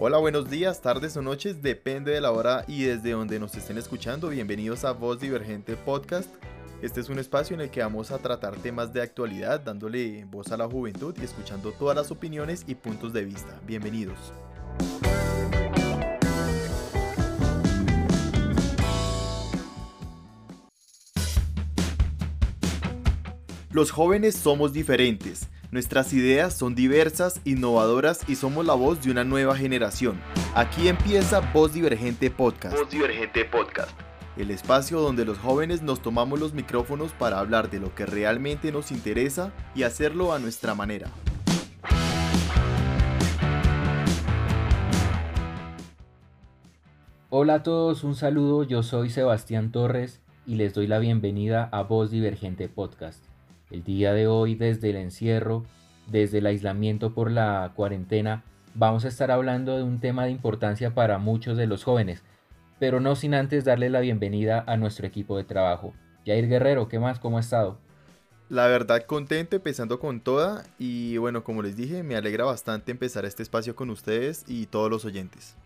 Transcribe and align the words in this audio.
Hola, 0.00 0.18
buenos 0.18 0.48
días, 0.48 0.80
tardes 0.80 1.16
o 1.16 1.22
noches, 1.22 1.60
depende 1.60 2.12
de 2.12 2.20
la 2.20 2.30
hora 2.30 2.64
y 2.68 2.84
desde 2.84 3.10
donde 3.10 3.40
nos 3.40 3.56
estén 3.56 3.78
escuchando. 3.78 4.28
Bienvenidos 4.28 4.84
a 4.84 4.92
Voz 4.92 5.18
Divergente 5.18 5.74
Podcast. 5.74 6.32
Este 6.82 7.00
es 7.00 7.08
un 7.08 7.18
espacio 7.18 7.54
en 7.54 7.62
el 7.62 7.70
que 7.70 7.82
vamos 7.82 8.12
a 8.12 8.18
tratar 8.18 8.54
temas 8.58 8.92
de 8.92 9.02
actualidad, 9.02 9.58
dándole 9.58 10.24
voz 10.26 10.52
a 10.52 10.56
la 10.56 10.68
juventud 10.68 11.16
y 11.20 11.24
escuchando 11.24 11.72
todas 11.72 11.96
las 11.96 12.12
opiniones 12.12 12.62
y 12.68 12.76
puntos 12.76 13.12
de 13.12 13.24
vista. 13.24 13.60
Bienvenidos. 13.66 14.32
Los 23.70 23.90
jóvenes 23.90 24.34
somos 24.34 24.72
diferentes. 24.72 25.50
Nuestras 25.70 26.14
ideas 26.14 26.56
son 26.56 26.74
diversas, 26.74 27.42
innovadoras 27.44 28.26
y 28.26 28.36
somos 28.36 28.64
la 28.64 28.72
voz 28.72 29.02
de 29.02 29.10
una 29.10 29.24
nueva 29.24 29.54
generación. 29.58 30.18
Aquí 30.54 30.88
empieza 30.88 31.40
Voz 31.52 31.74
Divergente 31.74 32.30
Podcast. 32.30 32.74
Voz 32.78 32.88
Divergente 32.88 33.44
Podcast. 33.44 33.90
El 34.38 34.50
espacio 34.50 35.00
donde 35.00 35.26
los 35.26 35.36
jóvenes 35.36 35.82
nos 35.82 36.00
tomamos 36.00 36.40
los 36.40 36.54
micrófonos 36.54 37.12
para 37.12 37.40
hablar 37.40 37.68
de 37.68 37.78
lo 37.78 37.94
que 37.94 38.06
realmente 38.06 38.72
nos 38.72 38.90
interesa 38.90 39.52
y 39.74 39.82
hacerlo 39.82 40.32
a 40.32 40.38
nuestra 40.38 40.74
manera. 40.74 41.10
Hola 47.28 47.56
a 47.56 47.62
todos, 47.62 48.02
un 48.02 48.14
saludo, 48.14 48.62
yo 48.62 48.82
soy 48.82 49.10
Sebastián 49.10 49.72
Torres 49.72 50.22
y 50.46 50.54
les 50.54 50.72
doy 50.72 50.86
la 50.86 50.98
bienvenida 50.98 51.68
a 51.70 51.82
Voz 51.82 52.10
Divergente 52.10 52.70
Podcast. 52.70 53.27
El 53.70 53.84
día 53.84 54.12
de 54.14 54.26
hoy, 54.26 54.54
desde 54.54 54.90
el 54.90 54.96
encierro, 54.96 55.64
desde 56.06 56.38
el 56.38 56.46
aislamiento 56.46 57.12
por 57.12 57.30
la 57.30 57.72
cuarentena, 57.76 58.44
vamos 58.74 59.04
a 59.04 59.08
estar 59.08 59.30
hablando 59.30 59.76
de 59.76 59.82
un 59.82 60.00
tema 60.00 60.24
de 60.24 60.30
importancia 60.30 60.94
para 60.94 61.18
muchos 61.18 61.58
de 61.58 61.66
los 61.66 61.84
jóvenes, 61.84 62.22
pero 62.78 63.00
no 63.00 63.14
sin 63.14 63.34
antes 63.34 63.64
darle 63.64 63.90
la 63.90 64.00
bienvenida 64.00 64.64
a 64.66 64.76
nuestro 64.76 65.06
equipo 65.06 65.36
de 65.36 65.44
trabajo. 65.44 65.92
Jair 66.24 66.48
Guerrero, 66.48 66.88
¿qué 66.88 66.98
más? 66.98 67.18
¿Cómo 67.18 67.36
ha 67.36 67.40
estado? 67.40 67.78
La 68.48 68.66
verdad 68.66 69.02
contento, 69.02 69.56
empezando 69.56 69.98
con 69.98 70.20
toda 70.20 70.64
y 70.78 71.18
bueno, 71.18 71.44
como 71.44 71.60
les 71.60 71.76
dije, 71.76 72.02
me 72.02 72.16
alegra 72.16 72.44
bastante 72.44 72.92
empezar 72.92 73.26
este 73.26 73.42
espacio 73.42 73.76
con 73.76 73.90
ustedes 73.90 74.44
y 74.48 74.64
todos 74.66 74.90
los 74.90 75.04
oyentes. 75.04 75.56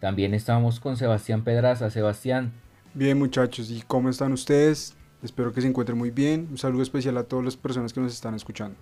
También 0.00 0.34
estamos 0.34 0.80
con 0.80 0.98
Sebastián 0.98 1.44
Pedraza. 1.44 1.88
Sebastián. 1.88 2.52
Bien 2.92 3.18
muchachos, 3.18 3.70
¿y 3.70 3.82
cómo 3.86 4.10
están 4.10 4.32
ustedes? 4.32 4.94
Espero 5.22 5.52
que 5.52 5.60
se 5.60 5.68
encuentren 5.68 5.96
muy 5.96 6.10
bien. 6.10 6.48
Un 6.50 6.58
saludo 6.58 6.82
especial 6.82 7.16
a 7.16 7.22
todas 7.24 7.44
las 7.44 7.56
personas 7.56 7.92
que 7.92 8.00
nos 8.00 8.12
están 8.12 8.34
escuchando. 8.34 8.76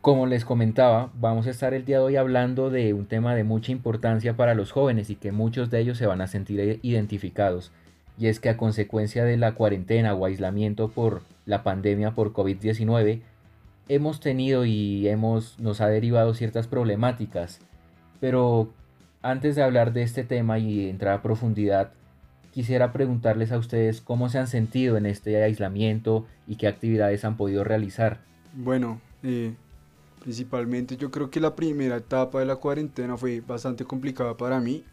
Como 0.00 0.26
les 0.26 0.44
comentaba, 0.44 1.10
vamos 1.18 1.48
a 1.48 1.50
estar 1.50 1.74
el 1.74 1.84
día 1.84 1.98
de 1.98 2.04
hoy 2.04 2.16
hablando 2.16 2.70
de 2.70 2.94
un 2.94 3.06
tema 3.06 3.34
de 3.34 3.42
mucha 3.42 3.72
importancia 3.72 4.36
para 4.36 4.54
los 4.54 4.70
jóvenes 4.70 5.10
y 5.10 5.16
que 5.16 5.32
muchos 5.32 5.68
de 5.68 5.80
ellos 5.80 5.98
se 5.98 6.06
van 6.06 6.20
a 6.20 6.28
sentir 6.28 6.78
identificados. 6.82 7.72
Y 8.16 8.28
es 8.28 8.38
que 8.38 8.48
a 8.48 8.56
consecuencia 8.56 9.24
de 9.24 9.36
la 9.36 9.56
cuarentena 9.56 10.14
o 10.14 10.24
aislamiento 10.24 10.88
por 10.88 11.22
la 11.46 11.64
pandemia 11.64 12.12
por 12.12 12.32
COVID-19, 12.32 13.22
hemos 13.88 14.20
tenido 14.20 14.64
y 14.64 15.08
hemos, 15.08 15.58
nos 15.58 15.80
ha 15.80 15.88
derivado 15.88 16.34
ciertas 16.34 16.68
problemáticas. 16.68 17.58
Pero 18.20 18.72
antes 19.20 19.56
de 19.56 19.64
hablar 19.64 19.92
de 19.92 20.02
este 20.02 20.22
tema 20.22 20.60
y 20.60 20.88
entrar 20.88 21.14
a 21.14 21.22
profundidad, 21.22 21.90
quisiera 22.56 22.90
preguntarles 22.90 23.52
a 23.52 23.58
ustedes 23.58 24.00
cómo 24.00 24.30
se 24.30 24.38
han 24.38 24.48
sentido 24.48 24.96
en 24.96 25.04
este 25.04 25.42
aislamiento 25.42 26.26
y 26.46 26.56
qué 26.56 26.68
actividades 26.68 27.22
han 27.26 27.36
podido 27.36 27.64
realizar. 27.64 28.22
Bueno, 28.54 28.98
eh, 29.22 29.52
principalmente 30.22 30.96
yo 30.96 31.10
creo 31.10 31.28
que 31.28 31.38
la 31.38 31.54
primera 31.54 31.96
etapa 31.96 32.40
de 32.40 32.46
la 32.46 32.56
cuarentena 32.56 33.18
fue 33.18 33.42
bastante 33.42 33.84
complicada 33.84 34.38
para 34.38 34.58
mí. 34.58 34.84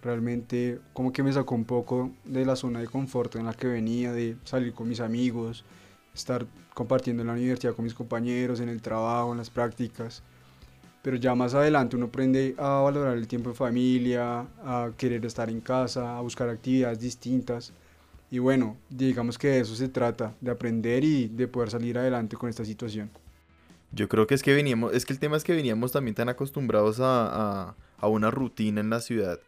Realmente 0.00 0.80
como 0.94 1.12
que 1.12 1.22
me 1.22 1.30
sacó 1.34 1.54
un 1.54 1.66
poco 1.66 2.12
de 2.24 2.46
la 2.46 2.56
zona 2.56 2.80
de 2.80 2.86
confort 2.86 3.36
en 3.36 3.44
la 3.44 3.52
que 3.52 3.66
venía, 3.66 4.14
de 4.14 4.38
salir 4.44 4.72
con 4.72 4.88
mis 4.88 5.00
amigos, 5.00 5.66
estar 6.14 6.46
compartiendo 6.72 7.22
en 7.22 7.26
la 7.26 7.34
universidad 7.34 7.74
con 7.74 7.84
mis 7.84 7.92
compañeros, 7.92 8.60
en 8.60 8.70
el 8.70 8.80
trabajo, 8.80 9.32
en 9.32 9.36
las 9.36 9.50
prácticas 9.50 10.22
pero 11.06 11.18
ya 11.18 11.36
más 11.36 11.54
adelante 11.54 11.94
uno 11.94 12.06
aprende 12.06 12.56
a 12.58 12.80
valorar 12.80 13.16
el 13.16 13.28
tiempo 13.28 13.50
en 13.50 13.54
familia, 13.54 14.40
a 14.64 14.90
querer 14.96 15.24
estar 15.24 15.48
en 15.48 15.60
casa, 15.60 16.18
a 16.18 16.20
buscar 16.20 16.48
actividades 16.48 16.98
distintas. 16.98 17.72
Y 18.28 18.40
bueno, 18.40 18.76
digamos 18.90 19.38
que 19.38 19.46
de 19.46 19.60
eso 19.60 19.76
se 19.76 19.88
trata, 19.88 20.34
de 20.40 20.50
aprender 20.50 21.04
y 21.04 21.28
de 21.28 21.46
poder 21.46 21.70
salir 21.70 21.96
adelante 21.96 22.36
con 22.36 22.50
esta 22.50 22.64
situación. 22.64 23.08
Yo 23.92 24.08
creo 24.08 24.26
que 24.26 24.34
es 24.34 24.42
que 24.42 24.52
veníamos, 24.52 24.94
es 24.94 25.06
que 25.06 25.12
el 25.12 25.20
tema 25.20 25.36
es 25.36 25.44
que 25.44 25.54
veníamos 25.54 25.92
también 25.92 26.16
tan 26.16 26.28
acostumbrados 26.28 26.98
a, 26.98 27.68
a, 27.68 27.76
a 27.98 28.08
una 28.08 28.32
rutina 28.32 28.80
en 28.80 28.90
la 28.90 28.98
ciudad 28.98 29.38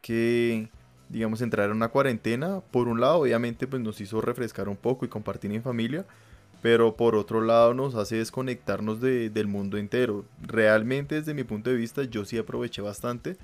que, 0.00 0.70
digamos, 1.10 1.42
entrar 1.42 1.68
en 1.68 1.76
una 1.76 1.88
cuarentena, 1.88 2.62
por 2.70 2.88
un 2.88 3.02
lado, 3.02 3.18
obviamente, 3.18 3.66
pues 3.66 3.82
nos 3.82 4.00
hizo 4.00 4.22
refrescar 4.22 4.70
un 4.70 4.76
poco 4.78 5.04
y 5.04 5.08
compartir 5.08 5.52
en 5.52 5.62
familia, 5.62 6.06
pero 6.64 6.96
por 6.96 7.14
otro 7.14 7.42
lado 7.42 7.74
nos 7.74 7.94
hace 7.94 8.16
desconectarnos 8.16 8.98
del 8.98 9.46
mundo 9.46 9.76
entero. 9.76 10.24
Realmente 10.40 11.16
desde 11.16 11.34
mi 11.34 11.44
punto 11.44 11.68
de 11.68 11.76
vista 11.76 12.04
yo 12.04 12.24
sí 12.24 12.38
aproveché 12.38 12.80
bastante 12.80 13.36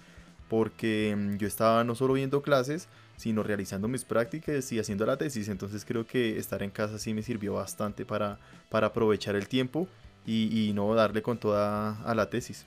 porque 0.48 1.14
mm, 1.14 1.36
yo 1.36 1.46
estaba 1.46 1.84
no 1.84 1.94
solo 1.94 2.14
viendo 2.14 2.40
clases, 2.40 2.88
sino 3.18 3.42
realizando 3.42 3.88
mis 3.88 4.06
prácticas 4.06 4.72
y 4.72 4.78
haciendo 4.78 5.04
la 5.04 5.18
tesis, 5.18 5.50
entonces 5.50 5.84
creo 5.84 6.06
que 6.06 6.38
estar 6.38 6.62
en 6.62 6.70
casa 6.70 6.98
sí 6.98 7.12
me 7.12 7.20
sirvió 7.20 7.52
bastante 7.52 8.06
para, 8.06 8.38
para 8.70 8.86
aprovechar 8.86 9.36
el 9.36 9.48
tiempo 9.48 9.86
y, 10.24 10.70
y 10.70 10.72
no 10.72 10.94
darle 10.94 11.20
con 11.20 11.36
toda 11.36 12.00
a 12.00 12.14
la 12.14 12.30
tesis. 12.30 12.64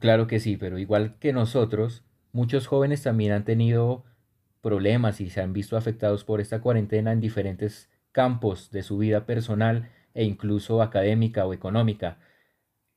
Claro 0.00 0.26
que 0.26 0.40
sí, 0.40 0.56
pero 0.56 0.76
igual 0.76 1.14
que 1.20 1.32
nosotros, 1.32 2.02
muchos 2.32 2.66
jóvenes 2.66 3.04
también 3.04 3.30
han 3.30 3.44
tenido 3.44 4.02
problemas 4.60 5.20
y 5.20 5.30
se 5.30 5.40
han 5.40 5.52
visto 5.52 5.76
afectados 5.76 6.24
por 6.24 6.40
esta 6.40 6.60
cuarentena 6.60 7.12
en 7.12 7.20
diferentes 7.20 7.88
campos 8.16 8.70
de 8.70 8.82
su 8.82 8.96
vida 8.96 9.26
personal 9.26 9.90
e 10.14 10.24
incluso 10.24 10.80
académica 10.80 11.44
o 11.44 11.52
económica, 11.52 12.16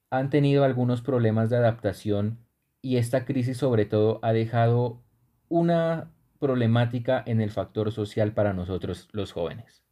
han 0.09 0.30
tenido 0.30 0.63
algunos 0.63 1.02
problemas 1.02 1.50
de 1.50 1.57
adaptación 1.57 2.38
y 2.81 2.96
esta 2.96 3.25
crisis 3.25 3.57
sobre 3.57 3.84
todo 3.84 4.22
ha 4.22 4.31
dejado 4.31 5.03
una 5.50 6.13
problemática 6.40 7.22
en 7.25 7.41
el 7.41 7.52
factor 7.52 7.91
social 7.91 8.31
para 8.31 8.53
nosotros 8.53 9.09
los 9.12 9.34
jóvenes. 9.34 9.84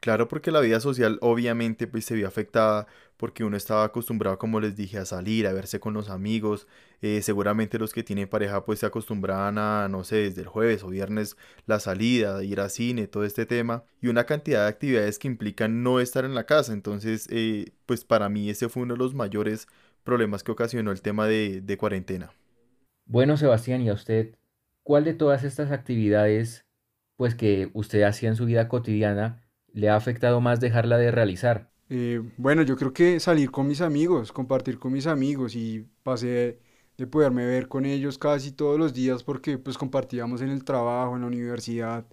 Claro, 0.00 0.28
porque 0.28 0.52
la 0.52 0.60
vida 0.60 0.78
social 0.78 1.18
obviamente 1.20 1.88
pues 1.88 2.04
se 2.04 2.14
vio 2.14 2.28
afectada 2.28 2.86
porque 3.16 3.42
uno 3.42 3.56
estaba 3.56 3.82
acostumbrado, 3.82 4.38
como 4.38 4.60
les 4.60 4.76
dije, 4.76 4.98
a 4.98 5.04
salir, 5.04 5.48
a 5.48 5.52
verse 5.52 5.80
con 5.80 5.92
los 5.92 6.08
amigos. 6.08 6.68
Eh, 7.02 7.20
seguramente 7.22 7.78
los 7.78 7.92
que 7.92 8.04
tienen 8.04 8.28
pareja 8.28 8.64
pues 8.64 8.78
se 8.78 8.86
acostumbraban 8.86 9.58
a, 9.58 9.88
no 9.88 10.04
sé, 10.04 10.16
desde 10.16 10.42
el 10.42 10.46
jueves 10.46 10.84
o 10.84 10.88
viernes 10.88 11.36
la 11.66 11.80
salida, 11.80 12.44
ir 12.44 12.60
al 12.60 12.70
cine, 12.70 13.08
todo 13.08 13.24
este 13.24 13.44
tema. 13.44 13.82
Y 14.00 14.06
una 14.06 14.24
cantidad 14.24 14.62
de 14.62 14.68
actividades 14.68 15.18
que 15.18 15.26
implican 15.26 15.82
no 15.82 15.98
estar 15.98 16.24
en 16.24 16.36
la 16.36 16.44
casa. 16.44 16.72
Entonces, 16.72 17.26
eh, 17.30 17.72
pues 17.86 18.04
para 18.04 18.28
mí 18.28 18.50
ese 18.50 18.68
fue 18.68 18.84
uno 18.84 18.94
de 18.94 18.98
los 18.98 19.14
mayores 19.14 19.66
problemas 20.04 20.44
que 20.44 20.52
ocasionó 20.52 20.92
el 20.92 21.02
tema 21.02 21.26
de, 21.26 21.60
de 21.60 21.76
cuarentena. 21.76 22.30
Bueno, 23.04 23.36
Sebastián, 23.36 23.82
¿y 23.82 23.88
a 23.88 23.94
usted 23.94 24.36
cuál 24.84 25.04
de 25.04 25.14
todas 25.14 25.42
estas 25.42 25.72
actividades 25.72 26.64
pues 27.16 27.34
que 27.34 27.70
usted 27.74 28.02
hacía 28.02 28.28
en 28.28 28.36
su 28.36 28.46
vida 28.46 28.68
cotidiana 28.68 29.42
le 29.78 29.88
ha 29.88 29.96
afectado 29.96 30.40
más 30.40 30.60
dejarla 30.60 30.98
de 30.98 31.10
realizar? 31.10 31.70
Eh, 31.90 32.20
bueno, 32.36 32.62
yo 32.62 32.76
creo 32.76 32.92
que 32.92 33.18
salir 33.20 33.50
con 33.50 33.66
mis 33.66 33.80
amigos, 33.80 34.32
compartir 34.32 34.78
con 34.78 34.92
mis 34.92 35.06
amigos 35.06 35.54
y 35.54 35.86
pasé 36.02 36.58
de 36.98 37.06
poderme 37.06 37.46
ver 37.46 37.68
con 37.68 37.86
ellos 37.86 38.18
casi 38.18 38.52
todos 38.52 38.78
los 38.78 38.92
días 38.92 39.22
porque 39.22 39.56
pues 39.58 39.78
compartíamos 39.78 40.42
en 40.42 40.50
el 40.50 40.64
trabajo, 40.64 41.14
en 41.14 41.22
la 41.22 41.28
universidad 41.28 42.04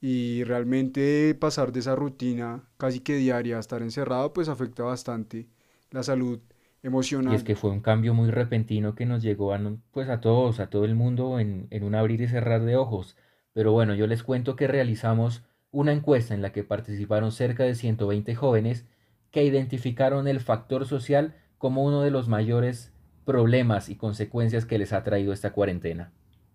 y 0.00 0.44
realmente 0.44 1.34
pasar 1.34 1.72
de 1.72 1.80
esa 1.80 1.96
rutina 1.96 2.68
casi 2.76 3.00
que 3.00 3.16
diaria 3.16 3.56
a 3.56 3.60
estar 3.60 3.82
encerrado 3.82 4.32
pues 4.32 4.48
afecta 4.48 4.82
bastante 4.84 5.48
la 5.90 6.02
salud 6.02 6.40
emocional. 6.82 7.32
Y 7.32 7.36
es 7.36 7.44
que 7.44 7.56
fue 7.56 7.70
un 7.70 7.80
cambio 7.80 8.14
muy 8.14 8.30
repentino 8.30 8.94
que 8.94 9.06
nos 9.06 9.22
llegó 9.22 9.54
a, 9.54 9.60
pues 9.92 10.08
a 10.08 10.20
todos, 10.20 10.60
a 10.60 10.68
todo 10.68 10.84
el 10.84 10.94
mundo 10.94 11.38
en, 11.40 11.68
en 11.70 11.84
un 11.84 11.94
abrir 11.94 12.20
y 12.20 12.28
cerrar 12.28 12.62
de 12.64 12.76
ojos. 12.76 13.16
Pero 13.52 13.72
bueno, 13.72 13.94
yo 13.94 14.06
les 14.06 14.22
cuento 14.22 14.56
que 14.56 14.66
realizamos 14.66 15.42
una 15.72 15.92
encuesta 15.92 16.34
en 16.34 16.42
la 16.42 16.52
que 16.52 16.62
participaron 16.62 17.32
cerca 17.32 17.64
de 17.64 17.74
120 17.74 18.34
jóvenes 18.34 18.86
que 19.30 19.42
identificaron 19.42 20.28
el 20.28 20.40
factor 20.40 20.86
social 20.86 21.34
como 21.58 21.82
uno 21.82 22.02
de 22.02 22.10
los 22.10 22.28
mayores 22.28 22.92
problemas 23.24 23.88
y 23.88 23.96
consecuencias 23.96 24.66
que 24.66 24.78
les 24.78 24.92
ha 24.92 25.02
traído 25.02 25.32
esta 25.32 25.52
cuarentena. 25.52 26.12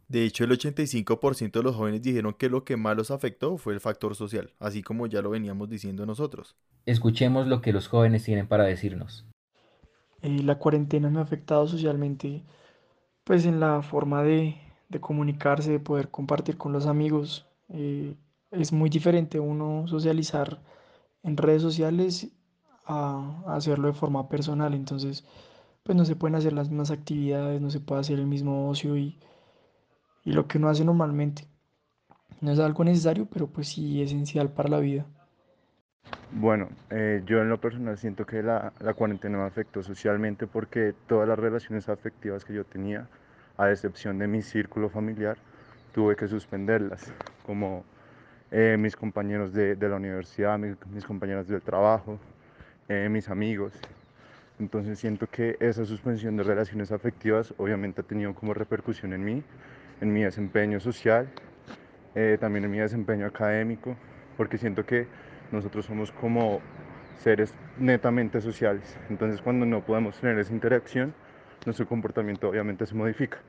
De 0.08 0.24
hecho, 0.24 0.46
el 0.46 0.52
85% 0.52 1.52
de 1.52 1.64
los 1.64 1.76
jóvenes 1.76 2.02
dijeron 2.02 2.34
que 2.34 2.50
lo 2.50 2.64
que 2.64 2.78
más 2.78 2.96
los 2.96 3.12
afectó 3.12 3.58
fue 3.58 3.74
el 3.74 3.82
factor 3.82 4.16
social, 4.16 4.54
así 4.60 4.82
como 4.82 5.08
ya 5.08 5.22
lo 5.22 5.32
veníamos 5.32 5.70
diciendo 5.70 6.06
nosotros. 6.06 6.56
Escuchemos 6.86 7.48
lo 7.48 7.62
que 7.62 7.74
los 7.74 7.90
jóvenes 7.90 8.24
tienen 8.24 8.48
para 8.48 8.64
decirnos. 8.64 9.26
Eh, 10.22 10.42
la 10.44 10.60
cuarentena 10.60 11.10
me 11.10 11.20
ha 11.20 11.24
afectado 11.24 11.68
socialmente, 11.68 12.44
pues 13.26 13.46
en 13.46 13.60
la 13.60 13.82
forma 13.82 14.24
de, 14.24 14.56
de 14.88 15.02
comunicarse, 15.02 15.72
de 15.72 15.80
poder 15.80 16.10
compartir 16.10 16.58
con 16.58 16.72
los 16.72 16.86
amigos. 16.86 17.46
Eh, 17.70 18.16
es 18.52 18.72
muy 18.72 18.90
diferente 18.90 19.40
uno 19.40 19.88
socializar 19.88 20.62
en 21.24 21.38
redes 21.38 21.62
sociales 21.62 22.30
a, 22.86 23.44
hacerlo 23.48 23.88
de 23.88 23.94
forma 23.94 24.30
personal. 24.30 24.74
Entonces, 24.74 25.26
pues 25.84 25.98
no 25.98 26.06
se 26.06 26.16
pueden 26.16 26.36
hacer 26.36 26.54
las 26.54 26.70
mismas 26.70 26.92
actividades, 26.92 27.62
no 27.62 27.70
se 27.70 27.80
puede 27.80 28.02
hacer 28.02 28.20
el 28.20 28.28
mismo 28.28 28.70
ocio 28.70 28.98
y, 28.98 29.20
y 30.24 30.32
lo 30.34 30.48
que 30.48 30.58
uno 30.58 30.70
hace 30.70 30.86
normalmente. 30.86 31.48
No 32.42 32.52
es 32.52 32.60
algo 32.60 32.84
necesario, 32.84 33.28
pero 33.32 33.48
pues 33.48 33.70
sí 33.70 34.02
esencial 34.02 34.52
para 34.52 34.70
la 34.70 34.80
vida. 34.80 35.06
Bueno, 36.32 36.70
eh, 36.90 37.24
yo 37.26 37.42
en 37.42 37.50
lo 37.50 37.60
personal 37.60 37.98
siento 37.98 38.26
que 38.26 38.44
la, 38.44 38.74
la, 38.80 38.94
cuarentena 38.94 39.38
me 39.38 39.46
afectó 39.46 39.82
socialmente 39.82 40.46
porque 40.46 40.94
todas 41.08 41.28
las 41.28 41.40
relaciones 41.40 41.90
afectivas 41.90 42.46
que 42.46 42.54
yo 42.54 42.66
tenía, 42.66 43.08
a 43.58 43.72
excepción 43.72 44.20
de 44.20 44.28
mi 44.28 44.42
círculo 44.42 44.90
familiar, 44.90 45.38
tuve 45.94 46.16
que 46.16 46.28
suspenderlas, 46.28 47.12
como 47.46 47.84
eh, 48.52 48.78
mis 48.80 48.96
compañeros 48.96 49.54
de, 49.54 49.76
de, 49.76 49.90
la 49.90 49.98
universidad, 49.98 50.58
mis, 50.58 50.76
mis 50.88 51.06
compañeros 51.06 51.48
del 51.48 51.62
trabajo, 51.62 52.20
eh, 52.88 53.10
mis 53.10 53.30
amigos. 53.30 53.74
Entonces 54.60 54.98
siento 54.98 55.28
que 55.28 55.58
esa 55.60 55.86
suspensión 55.86 56.36
de 56.38 56.44
relaciones 56.44 56.92
afectivas 56.92 57.54
obviamente 57.58 58.02
ha 58.02 58.04
tenido 58.04 58.34
como 58.34 58.54
repercusión 58.54 59.14
en 59.14 59.24
mí, 59.24 59.44
en 60.02 60.14
mi 60.14 60.24
desempeño 60.24 60.80
social, 60.80 61.28
eh, 62.16 62.38
también 62.40 62.66
en 62.66 62.72
mi 62.72 62.80
desempeño 62.80 63.28
académico, 63.28 63.96
porque 64.36 64.58
siento 64.58 64.86
que 64.86 65.06
nosotros 65.52 65.86
somos 65.86 66.12
como 66.12 66.62
seres 67.20 67.54
netamente 67.78 68.42
sociales. 68.42 68.98
Entonces 69.10 69.42
cuando 69.42 69.66
no 69.66 69.82
podemos 69.82 70.20
tener 70.20 70.40
esa 70.40 70.54
interacción, 70.54 71.14
nuestro 71.66 71.88
comportamiento 71.88 72.50
obviamente 72.50 72.86
se 72.86 72.96
modifica. 72.96 73.40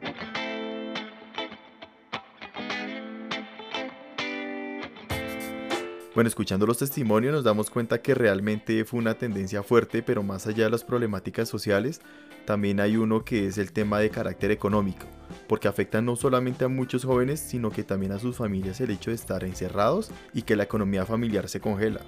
Bueno, 6.19 6.27
escuchando 6.27 6.67
los 6.67 6.79
testimonios 6.79 7.33
nos 7.33 7.45
damos 7.45 7.71
cuenta 7.71 8.03
que 8.03 8.13
realmente 8.13 8.85
fue 8.85 8.99
una 8.99 9.15
tendencia 9.15 9.63
fuerte, 9.63 10.03
pero 10.03 10.25
más 10.25 10.49
allá 10.49 10.65
de 10.65 10.71
las 10.71 10.83
problemáticas 10.83 11.49
sociales, 11.49 12.01
también 12.45 12.81
hay 12.81 12.97
uno 12.97 13.25
que 13.25 13.47
es 13.47 13.57
el 13.57 13.71
tema 13.71 14.01
de 14.01 14.11
carácter 14.11 14.51
económico, 14.51 15.07
porque 15.47 15.69
afecta 15.69 16.03
no 16.03 16.17
solamente 16.17 16.65
a 16.65 16.69
muchos 16.69 17.05
jóvenes, 17.05 17.39
sino 17.39 17.71
que 17.71 17.85
también 17.85 18.11
a 18.11 18.19
sus 18.19 18.35
familias 18.35 18.81
el 18.81 18.91
hecho 18.91 19.13
de 19.13 19.15
estar 19.15 19.45
encerrados 19.45 20.11
y 20.35 20.43
que 20.43 20.57
la 20.57 20.65
economía 20.65 21.07
familiar 21.07 21.49
se 21.49 21.61
congela. 21.61 22.01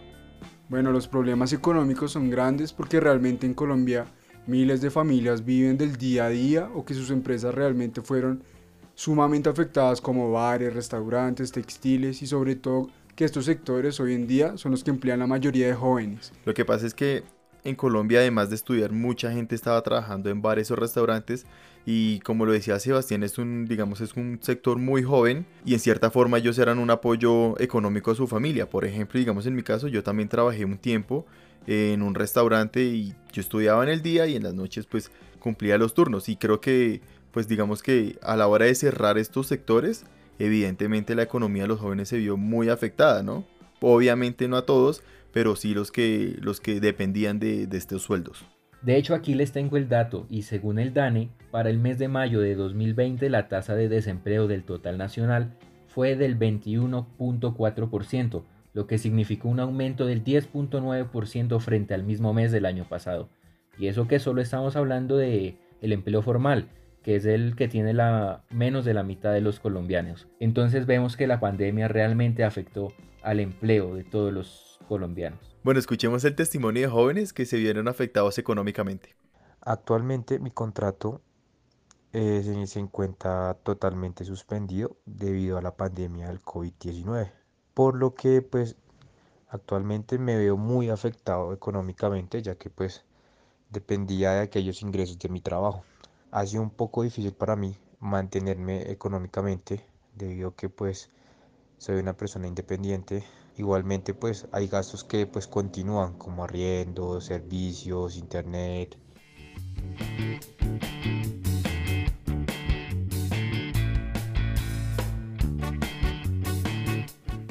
Bueno, 0.69 0.91
los 0.91 1.06
problemas 1.06 1.53
económicos 1.53 2.11
son 2.11 2.31
grandes 2.31 2.73
porque 2.73 2.99
realmente 2.99 3.47
en 3.47 3.55
Colombia 3.55 4.06
miles 4.45 4.81
de 4.81 4.91
familias 4.91 5.45
viven 5.45 5.79
del 5.79 5.95
día 5.95 6.25
a 6.25 6.31
día 6.31 6.69
o 6.75 6.85
que 6.85 6.95
sus 6.95 7.13
empresas 7.13 7.55
realmente 7.55 8.03
fueron 8.03 8.43
sumamente 9.00 9.49
afectadas 9.49 9.99
como 9.99 10.31
bares, 10.31 10.75
restaurantes, 10.75 11.52
textiles 11.52 12.20
y 12.20 12.26
sobre 12.26 12.55
todo 12.55 12.91
que 13.17 13.25
estos 13.25 13.47
sectores 13.47 13.99
hoy 13.99 14.12
en 14.12 14.26
día 14.26 14.58
son 14.58 14.73
los 14.73 14.85
que 14.85 14.91
emplean 14.91 15.20
la 15.20 15.26
mayoría 15.26 15.69
de 15.69 15.73
jóvenes. 15.73 16.35
Lo 16.44 16.52
que 16.52 16.67
pasa 16.67 16.87
es 16.87 16.93
que 16.93 17.23
en 17.64 17.76
Colombia, 17.76 18.19
además 18.19 18.50
de 18.50 18.56
estudiar, 18.56 18.93
mucha 18.93 19.32
gente 19.32 19.55
estaba 19.55 19.81
trabajando 19.81 20.29
en 20.29 20.43
bares 20.43 20.70
o 20.70 20.76
restaurantes 20.76 21.47
y 21.87 22.20
como 22.20 22.44
lo 22.44 22.52
decía 22.52 22.79
Sebastián, 22.79 23.23
es 23.23 23.38
un, 23.38 23.64
digamos, 23.64 24.02
es 24.02 24.17
un 24.17 24.38
sector 24.43 24.76
muy 24.76 25.03
joven 25.03 25.46
y 25.64 25.73
en 25.73 25.81
cierta 25.81 26.11
forma 26.11 26.37
ellos 26.37 26.58
eran 26.58 26.79
un 26.79 26.91
apoyo 26.91 27.58
económico 27.58 28.11
a 28.11 28.14
su 28.14 28.26
familia. 28.26 28.69
Por 28.69 28.85
ejemplo, 28.85 29.19
digamos 29.19 29.46
en 29.46 29.55
mi 29.55 29.62
caso, 29.62 29.88
yo 29.88 30.03
también 30.03 30.29
trabajé 30.29 30.67
un 30.67 30.76
tiempo 30.76 31.25
en 31.67 32.03
un 32.03 32.14
restaurante 32.14 32.82
y 32.82 33.14
yo 33.32 33.41
estudiaba 33.41 33.82
en 33.82 33.88
el 33.88 34.03
día 34.03 34.26
y 34.26 34.37
en 34.37 34.43
las 34.43 34.53
noches 34.53 34.85
pues 34.85 35.11
cumplía 35.38 35.79
los 35.79 35.94
turnos 35.94 36.29
y 36.29 36.37
creo 36.37 36.61
que 36.61 37.00
pues 37.32 37.49
digamos 37.49 37.82
que 37.82 38.19
a 38.23 38.37
la 38.37 38.49
hora 38.49 38.67
de 38.67 38.75
cerrar 38.75 39.19
estos 39.19 39.47
sectores 39.47 40.05
evidentemente 40.41 41.15
la 41.15 41.23
economía 41.23 41.62
de 41.62 41.69
los 41.69 41.81
jóvenes 41.81 42.09
se 42.09 42.19
vio 42.19 42.37
muy 42.37 42.69
afectada, 42.69 43.23
¿no? 43.23 43.44
Obviamente 43.81 44.49
no 44.49 44.56
a 44.56 44.67
todos, 44.67 45.03
pero 45.32 45.55
sí 45.55 45.75
los 45.75 45.93
que, 45.93 46.37
los 46.41 46.61
que 46.61 46.81
dependían 46.81 47.38
de, 47.38 47.67
de 47.67 47.79
estos 47.79 48.03
sueldos. 48.03 48.44
De 48.82 48.97
hecho, 48.97 49.15
aquí 49.15 49.35
les 49.35 49.53
tengo 49.53 49.77
el 49.77 49.88
dato 49.88 50.27
y 50.31 50.43
según 50.43 50.79
el 50.79 50.94
DANE, 50.94 51.29
para 51.50 51.69
el 51.69 51.79
mes 51.79 51.99
de 51.99 52.09
mayo 52.09 52.41
de 52.41 52.55
2020 52.55 53.29
la 53.29 53.49
tasa 53.49 53.75
de 53.75 53.91
desempleo 53.91 54.49
del 54.49 54.65
total 54.65 54.97
nacional 54.97 55.55
fue 55.87 56.17
del 56.17 56.38
21.4%, 56.38 58.43
lo 58.73 58.87
que 58.87 58.99
significó 58.99 59.49
un 59.49 59.61
aumento 59.61 60.06
del 60.06 60.25
10.9% 60.25 61.61
frente 61.61 61.93
al 61.93 62.05
mismo 62.05 62.32
mes 62.32 62.53
del 62.53 62.65
año 62.65 62.87
pasado. 62.88 63.29
Y 63.79 63.88
eso 63.88 64.09
que 64.09 64.19
solo 64.19 64.41
estamos 64.41 64.77
hablando 64.77 65.19
de 65.19 65.59
el 65.82 65.93
empleo 65.93 66.23
formal, 66.23 66.69
que 67.02 67.17
es 67.17 67.25
el 67.25 67.56
que 67.56 67.69
tiene 67.69 67.93
la 67.93 68.43
menos 68.50 68.85
de 68.85 68.94
la 68.94 69.02
mitad 69.02 69.32
de 69.32 69.41
los 69.41 69.61
colombianos. 69.61 70.29
Entonces 70.38 70.87
vemos 70.87 71.17
que 71.17 71.26
la 71.26 71.41
pandemia 71.41 71.88
realmente 71.88 72.44
afectó 72.44 72.93
al 73.23 73.41
empleo 73.41 73.94
de 73.94 74.05
todos 74.05 74.32
los 74.32 74.79
colombianos. 74.88 75.56
Bueno, 75.62 75.81
escuchemos 75.81 76.25
el 76.25 76.35
testimonio 76.35 76.82
de 76.82 76.88
jóvenes 76.88 77.32
que 77.32 77.47
se 77.47 77.58
vieron 77.58 77.88
afectados 77.88 78.38
económicamente. 78.38 79.14
Actualmente 79.61 80.38
mi 80.38 80.50
contrato 80.50 81.20
eh, 82.12 82.43
se, 82.44 82.67
se 82.67 82.81
encuentra 82.81 83.55
totalmente 83.62 84.25
suspendido 84.25 84.96
debido 85.05 85.58
a 85.58 85.62
la 85.62 85.76
pandemia 85.76 86.29
del 86.29 86.41
COVID-19, 86.41 87.31
por 87.75 87.96
lo 87.96 88.14
que 88.14 88.43
pues 88.43 88.76
actualmente 89.49 90.19
me 90.19 90.37
veo 90.37 90.56
muy 90.56 90.91
afectado 90.91 91.53
económicamente 91.53 92.41
ya 92.43 92.55
que 92.55 92.70
pues 92.70 93.05
dependía 93.70 94.32
de 94.32 94.41
aquellos 94.41 94.82
ingresos 94.82 95.19
de 95.19 95.29
mi 95.29 95.41
trabajo 95.41 95.85
ha 96.32 96.47
sido 96.47 96.62
un 96.62 96.71
poco 96.71 97.03
difícil 97.03 97.32
para 97.32 97.56
mí 97.56 97.77
mantenerme 97.99 98.91
económicamente 98.91 99.85
debido 100.15 100.50
a 100.50 100.56
que 100.56 100.69
pues 100.69 101.11
soy 101.79 101.97
una 101.97 102.17
persona 102.17 102.47
independiente. 102.47 103.25
Igualmente 103.56 104.15
pues 104.15 104.47
hay 104.53 104.69
gastos 104.69 105.05
que 105.05 105.27
pues 105.27 105.47
continúan 105.47 106.17
como 106.19 106.44
arriendo, 106.44 107.21
servicios, 107.21 108.17
internet. 108.17 108.97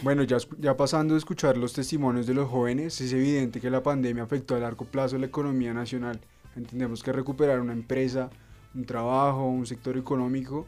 Bueno, 0.02 0.24
ya, 0.24 0.38
ya 0.58 0.78
pasando 0.78 1.14
a 1.14 1.18
escuchar 1.18 1.58
los 1.58 1.74
testimonios 1.74 2.26
de 2.26 2.34
los 2.34 2.50
jóvenes, 2.50 3.00
es 3.02 3.12
evidente 3.12 3.60
que 3.60 3.70
la 3.70 3.84
pandemia 3.84 4.24
afectó 4.24 4.56
a 4.56 4.60
largo 4.60 4.86
plazo 4.86 5.18
la 5.18 5.26
economía 5.26 5.74
nacional. 5.74 6.22
Entendemos 6.56 7.04
que 7.04 7.12
recuperar 7.12 7.60
una 7.60 7.74
empresa 7.74 8.30
un 8.76 8.86
trabajo, 8.86 9.48
un 9.48 9.66
sector 9.66 9.98
económico, 9.98 10.68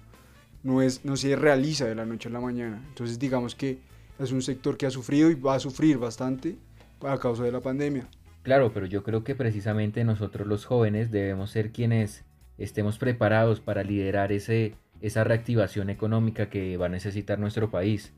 no, 0.63 0.81
es, 0.81 1.05
no 1.05 1.15
se 1.15 1.35
realiza 1.35 1.85
de 1.85 1.95
la 1.95 2.05
noche 2.05 2.29
a 2.29 2.31
la 2.31 2.39
mañana. 2.39 2.83
Entonces 2.89 3.19
digamos 3.19 3.55
que 3.55 3.79
es 4.19 4.31
un 4.31 4.41
sector 4.41 4.77
que 4.77 4.85
ha 4.85 4.91
sufrido 4.91 5.29
y 5.31 5.35
va 5.35 5.55
a 5.55 5.59
sufrir 5.59 5.97
bastante 5.97 6.57
a 7.01 7.17
causa 7.17 7.43
de 7.43 7.51
la 7.51 7.61
pandemia. 7.61 8.07
Claro, 8.43 8.71
pero 8.73 8.85
yo 8.85 9.03
creo 9.03 9.23
que 9.23 9.35
precisamente 9.35 10.03
nosotros 10.03 10.47
los 10.47 10.65
jóvenes 10.65 11.11
debemos 11.11 11.51
ser 11.51 11.71
quienes 11.71 12.23
estemos 12.57 12.97
preparados 12.97 13.59
para 13.59 13.83
liderar 13.83 14.31
ese, 14.31 14.75
esa 15.01 15.23
reactivación 15.23 15.89
económica 15.89 16.49
que 16.49 16.77
va 16.77 16.87
a 16.87 16.89
necesitar 16.89 17.39
nuestro 17.39 17.69
país. 17.71 18.13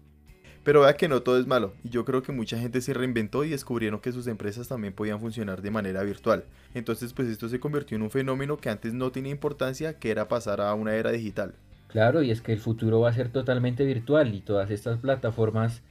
Pero 0.63 0.81
vea 0.81 0.95
que 0.95 1.09
no 1.09 1.21
todo 1.21 1.39
es 1.39 1.45
malo, 1.45 1.73
y 1.83 1.89
yo 1.89 2.05
creo 2.05 2.23
que 2.23 2.31
mucha 2.31 2.57
gente 2.57 2.79
se 2.79 2.93
reinventó 2.93 3.43
y 3.43 3.49
descubrieron 3.49 3.99
que 3.99 4.13
sus 4.13 4.27
empresas 4.27 4.69
también 4.69 4.93
podían 4.93 5.19
funcionar 5.19 5.61
de 5.61 5.71
manera 5.71 6.03
virtual. 6.03 6.45
Entonces 6.73 7.11
pues 7.11 7.27
esto 7.27 7.49
se 7.49 7.59
convirtió 7.59 7.97
en 7.97 8.03
un 8.03 8.11
fenómeno 8.11 8.57
que 8.57 8.69
antes 8.69 8.93
no 8.93 9.11
tenía 9.11 9.31
importancia, 9.31 9.99
que 9.99 10.09
era 10.09 10.29
pasar 10.29 10.61
a 10.61 10.73
una 10.73 10.95
era 10.95 11.11
digital. 11.11 11.53
Claro, 11.87 12.23
y 12.23 12.31
es 12.31 12.41
que 12.41 12.53
el 12.53 12.59
futuro 12.59 13.01
va 13.01 13.09
a 13.09 13.13
ser 13.13 13.29
totalmente 13.29 13.85
virtual 13.85 14.33
y 14.33 14.41
todas 14.41 14.71
estas 14.71 14.99
plataformas 14.99 15.81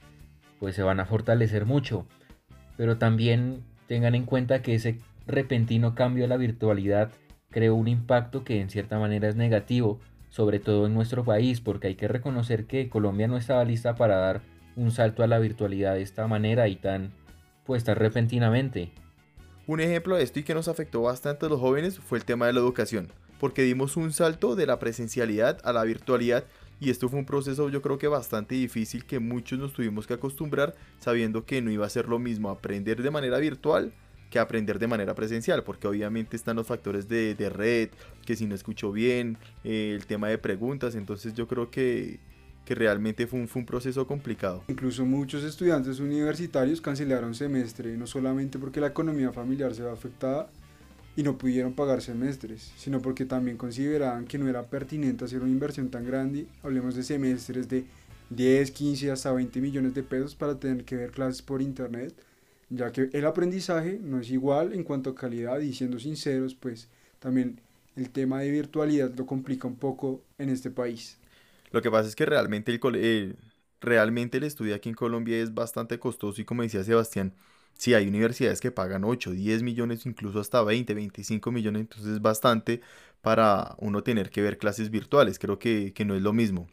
pues 0.59 0.75
se 0.75 0.83
van 0.83 0.99
a 0.99 1.05
fortalecer 1.05 1.65
mucho. 1.65 2.05
Pero 2.75 2.97
también 2.97 3.63
tengan 3.87 4.15
en 4.15 4.25
cuenta 4.25 4.61
que 4.61 4.75
ese 4.75 4.97
repentino 5.27 5.93
cambio 5.93 6.25
a 6.25 6.27
la 6.27 6.37
virtualidad 6.37 7.11
creó 7.51 7.75
un 7.75 7.87
impacto 7.87 8.43
que 8.43 8.59
en 8.59 8.69
cierta 8.69 8.97
manera 8.97 9.29
es 9.29 9.35
negativo, 9.35 9.99
sobre 10.29 10.59
todo 10.59 10.87
en 10.87 10.93
nuestro 10.93 11.23
país, 11.23 11.61
porque 11.61 11.87
hay 11.87 11.95
que 11.95 12.07
reconocer 12.07 12.65
que 12.65 12.89
Colombia 12.89 13.27
no 13.27 13.37
estaba 13.37 13.63
lista 13.63 13.95
para 13.95 14.17
dar 14.17 14.41
un 14.75 14.91
salto 14.91 15.23
a 15.23 15.27
la 15.27 15.39
virtualidad 15.39 15.95
de 15.95 16.01
esta 16.01 16.27
manera 16.27 16.67
y 16.67 16.75
tan, 16.75 17.11
pues 17.65 17.83
tan 17.83 17.95
repentinamente. 17.95 18.91
Un 19.65 19.79
ejemplo 19.79 20.17
de 20.17 20.23
esto 20.23 20.39
y 20.39 20.43
que 20.43 20.53
nos 20.53 20.67
afectó 20.67 21.03
bastante 21.03 21.45
a 21.45 21.49
los 21.49 21.59
jóvenes 21.59 21.99
fue 21.99 22.17
el 22.17 22.25
tema 22.25 22.47
de 22.47 22.53
la 22.53 22.59
educación, 22.59 23.11
porque 23.39 23.63
dimos 23.63 23.95
un 23.95 24.11
salto 24.11 24.55
de 24.55 24.65
la 24.65 24.79
presencialidad 24.79 25.59
a 25.63 25.73
la 25.73 25.83
virtualidad 25.83 26.45
y 26.79 26.89
esto 26.89 27.07
fue 27.07 27.19
un 27.19 27.25
proceso 27.25 27.69
yo 27.69 27.81
creo 27.81 27.97
que 27.97 28.07
bastante 28.07 28.55
difícil 28.55 29.05
que 29.05 29.19
muchos 29.19 29.59
nos 29.59 29.71
tuvimos 29.71 30.05
que 30.05 30.15
acostumbrar 30.15 30.75
sabiendo 30.99 31.45
que 31.45 31.61
no 31.61 31.71
iba 31.71 31.85
a 31.85 31.89
ser 31.89 32.09
lo 32.09 32.19
mismo 32.19 32.49
aprender 32.49 33.01
de 33.01 33.11
manera 33.11 33.37
virtual 33.37 33.93
que 34.33 34.39
aprender 34.39 34.79
de 34.79 34.87
manera 34.87 35.13
presencial, 35.13 35.63
porque 35.63 35.87
obviamente 35.87 36.35
están 36.35 36.55
los 36.55 36.65
factores 36.65 37.07
de, 37.07 37.35
de 37.35 37.49
red, 37.51 37.89
que 38.25 38.35
si 38.35 38.47
no 38.47 38.55
escucho 38.55 38.91
bien, 38.91 39.37
eh, 39.63 39.93
el 39.95 40.07
tema 40.07 40.27
de 40.27 40.39
preguntas, 40.39 40.95
entonces 40.95 41.35
yo 41.35 41.47
creo 41.47 41.69
que 41.69 42.19
que 42.65 42.75
realmente 42.75 43.27
fue 43.27 43.39
un, 43.39 43.47
fue 43.47 43.61
un 43.61 43.65
proceso 43.65 44.07
complicado. 44.07 44.63
Incluso 44.67 45.05
muchos 45.05 45.43
estudiantes 45.43 45.99
universitarios 45.99 46.81
cancelaron 46.81 47.35
semestre, 47.35 47.97
no 47.97 48.07
solamente 48.07 48.59
porque 48.59 48.79
la 48.79 48.87
economía 48.87 49.31
familiar 49.31 49.73
se 49.75 49.83
ve 49.83 49.91
afectada 49.91 50.49
y 51.15 51.23
no 51.23 51.37
pudieron 51.37 51.73
pagar 51.73 52.01
semestres, 52.01 52.71
sino 52.77 53.01
porque 53.01 53.25
también 53.25 53.57
consideraban 53.57 54.25
que 54.25 54.37
no 54.37 54.47
era 54.47 54.63
pertinente 54.63 55.25
hacer 55.25 55.41
una 55.41 55.51
inversión 55.51 55.89
tan 55.89 56.05
grande, 56.05 56.47
hablemos 56.63 56.95
de 56.95 57.03
semestres 57.03 57.67
de 57.69 57.85
10, 58.29 58.71
15 58.71 59.11
hasta 59.11 59.31
20 59.31 59.61
millones 59.61 59.93
de 59.93 60.03
pesos 60.03 60.33
para 60.33 60.59
tener 60.59 60.85
que 60.85 60.95
ver 60.95 61.11
clases 61.11 61.41
por 61.41 61.61
internet, 61.61 62.13
ya 62.69 62.91
que 62.91 63.09
el 63.13 63.25
aprendizaje 63.25 63.99
no 64.01 64.19
es 64.19 64.31
igual 64.31 64.73
en 64.73 64.83
cuanto 64.83 65.11
a 65.11 65.15
calidad 65.15 65.59
y 65.59 65.73
siendo 65.73 65.99
sinceros, 65.99 66.55
pues 66.55 66.87
también 67.19 67.59
el 67.95 68.09
tema 68.09 68.39
de 68.39 68.49
virtualidad 68.49 69.13
lo 69.15 69.25
complica 69.25 69.67
un 69.67 69.75
poco 69.75 70.23
en 70.39 70.49
este 70.49 70.71
país. 70.71 71.17
Lo 71.73 71.81
que 71.81 71.91
pasa 71.91 72.07
es 72.07 72.15
que 72.15 72.25
realmente 72.27 72.71
el, 72.71 72.79
eh, 72.95 73.35
realmente 73.81 74.37
el 74.37 74.43
estudio 74.43 74.75
aquí 74.75 74.89
en 74.89 74.95
Colombia 74.95 75.37
es 75.41 75.53
bastante 75.55 75.99
costoso 75.99 76.39
y 76.39 76.45
como 76.45 76.61
decía 76.61 76.83
Sebastián, 76.83 77.33
sí 77.73 77.95
hay 77.95 78.07
universidades 78.07 78.61
que 78.61 78.71
pagan 78.71 79.03
8, 79.03 79.31
10 79.31 79.63
millones, 79.63 80.05
incluso 80.05 80.39
hasta 80.39 80.61
20, 80.61 80.93
25 80.93 81.51
millones, 81.51 81.81
entonces 81.81 82.13
es 82.13 82.21
bastante 82.21 82.81
para 83.21 83.75
uno 83.79 84.03
tener 84.03 84.29
que 84.29 84.43
ver 84.43 84.59
clases 84.59 84.91
virtuales, 84.91 85.39
creo 85.39 85.57
que, 85.57 85.93
que 85.93 86.05
no 86.05 86.15
es 86.15 86.21
lo 86.21 86.31
mismo. 86.31 86.69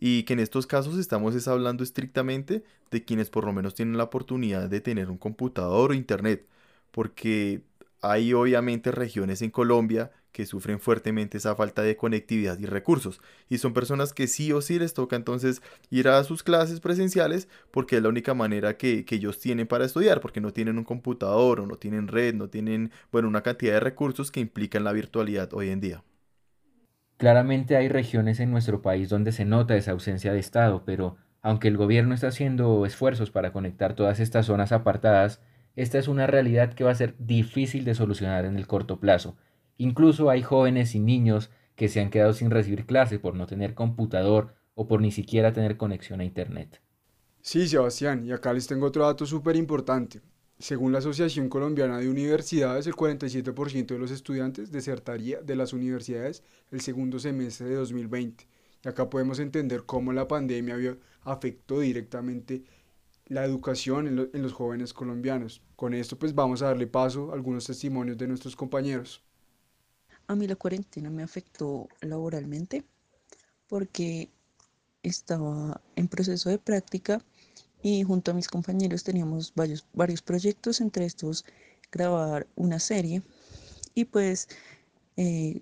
Y 0.00 0.24
que 0.24 0.34
en 0.34 0.40
estos 0.40 0.66
casos 0.66 0.98
estamos 0.98 1.34
es 1.34 1.48
hablando 1.48 1.84
estrictamente 1.84 2.64
de 2.90 3.04
quienes 3.04 3.30
por 3.30 3.46
lo 3.46 3.52
menos 3.54 3.74
tienen 3.74 3.96
la 3.98 4.04
oportunidad 4.04 4.68
de 4.68 4.80
tener 4.82 5.10
un 5.10 5.18
computador 5.18 5.92
o 5.92 5.94
internet, 5.94 6.46
porque 6.90 7.62
hay 8.02 8.34
obviamente 8.34 8.92
regiones 8.92 9.42
en 9.42 9.50
Colombia 9.50 10.12
que 10.34 10.46
sufren 10.46 10.80
fuertemente 10.80 11.38
esa 11.38 11.54
falta 11.54 11.82
de 11.82 11.96
conectividad 11.96 12.58
y 12.58 12.66
recursos. 12.66 13.22
Y 13.48 13.58
son 13.58 13.72
personas 13.72 14.12
que 14.12 14.26
sí 14.26 14.50
o 14.52 14.60
sí 14.60 14.80
les 14.80 14.92
toca 14.92 15.14
entonces 15.14 15.62
ir 15.90 16.08
a 16.08 16.22
sus 16.24 16.42
clases 16.42 16.80
presenciales 16.80 17.48
porque 17.70 17.96
es 17.96 18.02
la 18.02 18.08
única 18.08 18.34
manera 18.34 18.76
que, 18.76 19.06
ellos 19.14 19.38
tienen 19.38 19.68
para 19.68 19.84
estudiar, 19.84 20.20
porque 20.20 20.40
no 20.40 20.52
tienen 20.52 20.76
un 20.76 20.82
computador 20.82 21.60
o 21.60 21.66
no 21.66 21.76
tienen 21.76 22.08
red, 22.08 22.34
no 22.34 22.48
tienen, 22.48 22.90
bueno, 23.12 23.28
una 23.28 23.42
cantidad 23.42 23.74
de 23.74 23.80
recursos 23.80 24.32
que 24.32 24.40
implican 24.40 24.82
la 24.82 24.90
virtualidad 24.90 25.54
hoy 25.54 25.70
en 25.70 25.80
día. 25.80 26.02
Claramente 27.16 27.76
hay 27.76 27.88
regiones 27.88 28.40
en 28.40 28.50
nuestro 28.50 28.82
país 28.82 29.08
donde 29.08 29.30
se 29.30 29.44
nota 29.44 29.76
esa 29.76 29.92
ausencia 29.92 30.32
de 30.32 30.40
Estado, 30.40 30.82
pero 30.84 31.16
aunque 31.42 31.68
el 31.68 31.76
gobierno 31.76 32.12
está 32.12 32.26
haciendo 32.26 32.84
esfuerzos 32.86 33.30
para 33.30 33.52
conectar 33.52 33.94
todas 33.94 34.18
estas 34.18 34.46
zonas 34.46 34.72
apartadas, 34.72 35.40
esta 35.76 35.98
es 35.98 36.08
una 36.08 36.26
realidad 36.26 36.74
que 36.74 36.82
va 36.82 36.90
a 36.90 36.96
ser 36.96 37.14
difícil 37.18 37.84
de 37.84 37.94
solucionar 37.94 38.44
en 38.46 38.56
el 38.56 38.66
corto 38.66 38.98
plazo 38.98 39.36
Incluso 39.76 40.30
hay 40.30 40.42
jóvenes 40.42 40.94
y 40.94 41.00
niños 41.00 41.50
que 41.76 41.88
se 41.88 42.00
han 42.00 42.10
quedado 42.10 42.32
sin 42.32 42.50
recibir 42.50 42.86
clase 42.86 43.18
por 43.18 43.34
no 43.34 43.46
tener 43.46 43.74
computador 43.74 44.54
o 44.74 44.86
por 44.86 45.00
ni 45.00 45.10
siquiera 45.10 45.52
tener 45.52 45.76
conexión 45.76 46.20
a 46.20 46.24
Internet. 46.24 46.80
Sí, 47.40 47.68
Sebastián, 47.68 48.24
y 48.24 48.32
acá 48.32 48.52
les 48.52 48.66
tengo 48.66 48.86
otro 48.86 49.04
dato 49.04 49.26
súper 49.26 49.56
importante. 49.56 50.22
Según 50.58 50.92
la 50.92 50.98
Asociación 50.98 51.48
Colombiana 51.48 51.98
de 51.98 52.08
Universidades, 52.08 52.86
el 52.86 52.94
47% 52.94 53.86
de 53.94 53.98
los 53.98 54.10
estudiantes 54.10 54.70
desertaría 54.70 55.42
de 55.42 55.56
las 55.56 55.72
universidades 55.72 56.42
el 56.70 56.80
segundo 56.80 57.18
semestre 57.18 57.68
de 57.68 57.74
2020. 57.74 58.46
Y 58.84 58.88
acá 58.88 59.10
podemos 59.10 59.40
entender 59.40 59.84
cómo 59.84 60.12
la 60.12 60.28
pandemia 60.28 60.76
afectó 61.22 61.80
directamente 61.80 62.64
la 63.26 63.44
educación 63.44 64.06
en, 64.06 64.30
en 64.32 64.42
los 64.42 64.52
jóvenes 64.52 64.94
colombianos. 64.94 65.60
Con 65.76 65.92
esto 65.92 66.18
pues 66.18 66.34
vamos 66.34 66.62
a 66.62 66.66
darle 66.66 66.86
paso 66.86 67.30
a 67.30 67.34
algunos 67.34 67.66
testimonios 67.66 68.16
de 68.16 68.28
nuestros 68.28 68.56
compañeros. 68.56 69.22
A 70.26 70.34
mí 70.34 70.46
la 70.46 70.56
cuarentena 70.56 71.10
me 71.10 71.22
afectó 71.22 71.88
laboralmente 72.00 72.84
porque 73.68 74.30
estaba 75.02 75.80
en 75.96 76.08
proceso 76.08 76.48
de 76.48 76.58
práctica 76.58 77.22
y 77.82 78.02
junto 78.02 78.30
a 78.30 78.34
mis 78.34 78.48
compañeros 78.48 79.04
teníamos 79.04 79.52
varios, 79.54 79.86
varios 79.92 80.22
proyectos, 80.22 80.80
entre 80.80 81.04
estos 81.04 81.44
grabar 81.92 82.46
una 82.56 82.78
serie 82.78 83.22
y 83.94 84.06
pues 84.06 84.48
eh, 85.16 85.60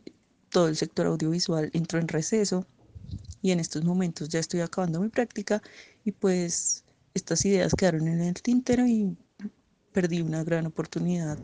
todo 0.49 0.69
el 0.69 0.76
sector 0.76 1.07
audiovisual 1.07 1.71
entró 1.73 1.99
en 1.99 2.09
receso 2.09 2.64
y 3.42 3.50
en 3.50 3.61
estos 3.61 3.85
momentos 3.85 4.28
ya 4.28 4.38
estoy 4.38 4.61
acabando 4.61 5.00
mi 5.00 5.09
práctica 5.09 5.62
y 6.04 6.12
pues 6.12 6.85
estas 7.14 7.45
ideas 7.45 7.75
quedaron 7.75 8.07
en 8.09 8.21
el 8.21 8.40
tintero 8.40 8.87
y 8.87 9.16
perdí 9.92 10.23
una 10.23 10.45
gran 10.45 10.66
oportunidad 10.66 11.38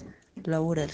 laboral. 0.45 0.91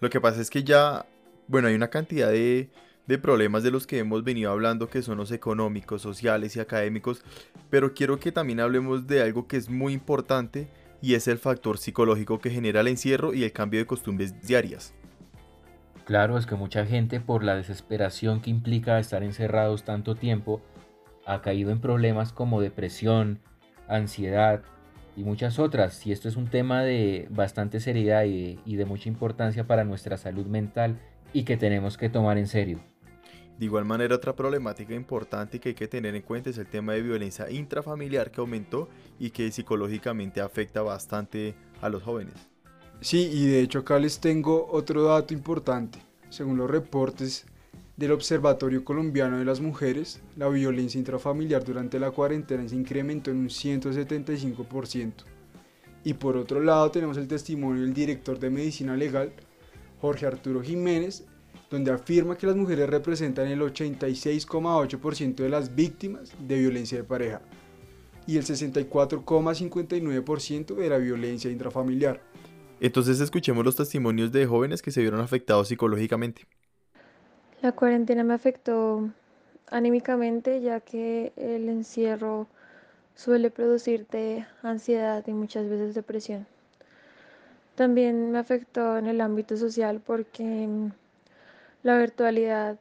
Lo 0.00 0.10
que 0.10 0.20
pasa 0.20 0.40
es 0.40 0.50
que 0.50 0.62
ya, 0.62 1.06
bueno, 1.48 1.68
hay 1.68 1.74
una 1.74 1.88
cantidad 1.88 2.30
de, 2.30 2.70
problemas 3.22 3.62
de 3.62 3.70
los 3.70 3.86
que 3.86 3.98
hemos 3.98 4.24
venido 4.24 4.50
hablando 4.50 4.88
que 4.88 5.00
son 5.00 5.16
los 5.16 5.32
económicos, 5.32 6.02
sociales 6.02 6.54
y 6.56 6.60
académicos, 6.60 7.22
pero 7.70 7.94
quiero 7.94 8.18
que 8.20 8.32
también 8.32 8.60
hablemos 8.60 9.06
de 9.06 9.22
algo 9.22 9.46
que 9.46 9.56
es 9.56 9.70
muy 9.70 9.94
importante 9.94 10.68
y 11.00 11.14
es 11.14 11.28
el 11.28 11.38
factor 11.38 11.78
psicológico 11.78 12.40
que 12.40 12.50
genera 12.50 12.80
el 12.80 12.88
encierro 12.88 13.32
y 13.32 13.44
el 13.44 13.52
cambio 13.52 13.80
de 13.80 13.86
costumbres 13.86 14.40
diarias. 14.46 14.92
Claro, 16.04 16.36
es 16.36 16.46
que 16.46 16.56
mucha 16.56 16.84
gente 16.84 17.18
por 17.20 17.42
la 17.42 17.56
desesperación 17.56 18.40
que 18.40 18.50
implica 18.50 18.98
estar 18.98 19.22
encerrados 19.22 19.84
tanto 19.84 20.14
tiempo 20.14 20.60
ha 21.24 21.42
caído 21.42 21.70
en 21.70 21.80
problemas 21.80 22.32
como 22.32 22.60
depresión, 22.60 23.40
ansiedad, 23.88 24.62
y 25.16 25.24
muchas 25.24 25.58
otras. 25.58 26.06
Y 26.06 26.12
esto 26.12 26.28
es 26.28 26.36
un 26.36 26.48
tema 26.48 26.82
de 26.82 27.26
bastante 27.30 27.80
seriedad 27.80 28.24
y 28.24 28.76
de, 28.76 28.84
mucha 28.84 29.08
importancia 29.08 29.66
para 29.66 29.84
nuestra 29.84 30.16
salud 30.18 30.46
mental 30.46 31.00
y 31.32 31.44
que 31.44 31.56
tenemos 31.56 31.96
que 31.96 32.08
tomar 32.08 32.38
en 32.38 32.46
serio. 32.46 32.80
De 33.58 33.64
igual 33.64 33.86
manera, 33.86 34.14
otra 34.14 34.36
problemática 34.36 34.94
importante 34.94 35.58
que 35.58 35.70
hay 35.70 35.74
que 35.74 35.88
tener 35.88 36.14
en 36.14 36.20
cuenta 36.20 36.50
es 36.50 36.58
el 36.58 36.66
tema 36.66 36.92
de 36.92 37.00
violencia 37.00 37.50
intrafamiliar 37.50 38.30
que 38.30 38.40
aumentó 38.42 38.90
y 39.18 39.30
que 39.30 39.50
psicológicamente 39.50 40.42
afecta 40.42 40.82
bastante 40.82 41.54
a 41.80 41.88
los 41.88 42.02
jóvenes. 42.02 42.34
Sí, 43.00 43.30
y 43.32 43.46
de 43.46 43.60
hecho 43.60 43.78
acá 43.78 43.98
les 43.98 44.20
tengo 44.20 44.68
otro 44.70 45.04
dato 45.04 45.32
importante. 45.32 45.98
Según 46.28 46.58
los 46.58 46.70
reportes 46.70 47.46
del 47.96 48.12
Observatorio 48.12 48.84
Colombiano 48.84 49.38
de 49.38 49.44
las 49.44 49.60
Mujeres, 49.60 50.20
la 50.36 50.48
violencia 50.48 50.98
intrafamiliar 50.98 51.64
durante 51.64 51.98
la 51.98 52.10
cuarentena 52.10 52.68
se 52.68 52.76
incrementó 52.76 53.30
en 53.30 53.38
un 53.38 53.48
175%. 53.48 55.12
Y 56.04 56.14
por 56.14 56.36
otro 56.36 56.60
lado 56.60 56.90
tenemos 56.90 57.16
el 57.16 57.26
testimonio 57.26 57.82
del 57.82 57.94
director 57.94 58.38
de 58.38 58.50
Medicina 58.50 58.96
Legal, 58.96 59.32
Jorge 60.00 60.26
Arturo 60.26 60.62
Jiménez, 60.62 61.24
donde 61.70 61.90
afirma 61.90 62.36
que 62.36 62.46
las 62.46 62.54
mujeres 62.54 62.88
representan 62.88 63.48
el 63.48 63.60
86,8% 63.60 65.36
de 65.36 65.48
las 65.48 65.74
víctimas 65.74 66.32
de 66.38 66.58
violencia 66.58 66.98
de 66.98 67.04
pareja 67.04 67.40
y 68.26 68.36
el 68.36 68.44
64,59% 68.44 70.74
de 70.74 70.88
la 70.88 70.98
violencia 70.98 71.50
intrafamiliar. 71.50 72.20
Entonces 72.78 73.20
escuchemos 73.20 73.64
los 73.64 73.76
testimonios 73.76 74.30
de 74.32 74.44
jóvenes 74.46 74.82
que 74.82 74.90
se 74.90 75.00
vieron 75.00 75.20
afectados 75.20 75.68
psicológicamente. 75.68 76.46
La 77.62 77.72
cuarentena 77.72 78.22
me 78.22 78.34
afectó 78.34 79.08
anímicamente 79.70 80.60
ya 80.60 80.80
que 80.80 81.32
el 81.36 81.68
encierro 81.68 82.46
suele 83.14 83.50
producirte 83.50 84.46
ansiedad 84.62 85.24
y 85.26 85.32
muchas 85.32 85.68
veces 85.68 85.94
depresión. 85.94 86.46
También 87.74 88.30
me 88.30 88.38
afectó 88.38 88.98
en 88.98 89.06
el 89.06 89.20
ámbito 89.20 89.56
social 89.56 90.00
porque 90.04 90.68
la 91.82 91.98
virtualidad, 91.98 92.78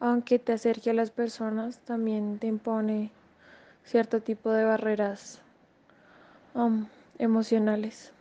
aunque 0.00 0.38
te 0.38 0.52
acerque 0.52 0.90
a 0.90 0.94
las 0.94 1.10
personas, 1.10 1.78
también 1.78 2.38
te 2.38 2.46
impone 2.46 3.10
cierto 3.84 4.20
tipo 4.20 4.50
de 4.50 4.64
barreras 4.64 5.40
um, 6.54 6.86
emocionales. 7.18 8.12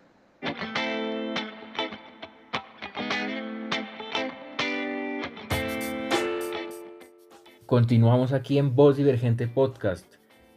Continuamos 7.73 8.33
aquí 8.33 8.59
en 8.59 8.75
Voz 8.75 8.97
Divergente 8.97 9.47
Podcast. 9.47 10.05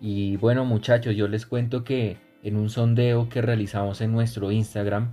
Y 0.02 0.36
bueno 0.36 0.66
muchachos, 0.66 1.16
yo 1.16 1.28
les 1.28 1.46
cuento 1.46 1.82
que 1.82 2.18
en 2.42 2.56
un 2.56 2.68
sondeo 2.68 3.30
que 3.30 3.40
realizamos 3.40 4.02
en 4.02 4.12
nuestro 4.12 4.52
Instagram, 4.52 5.12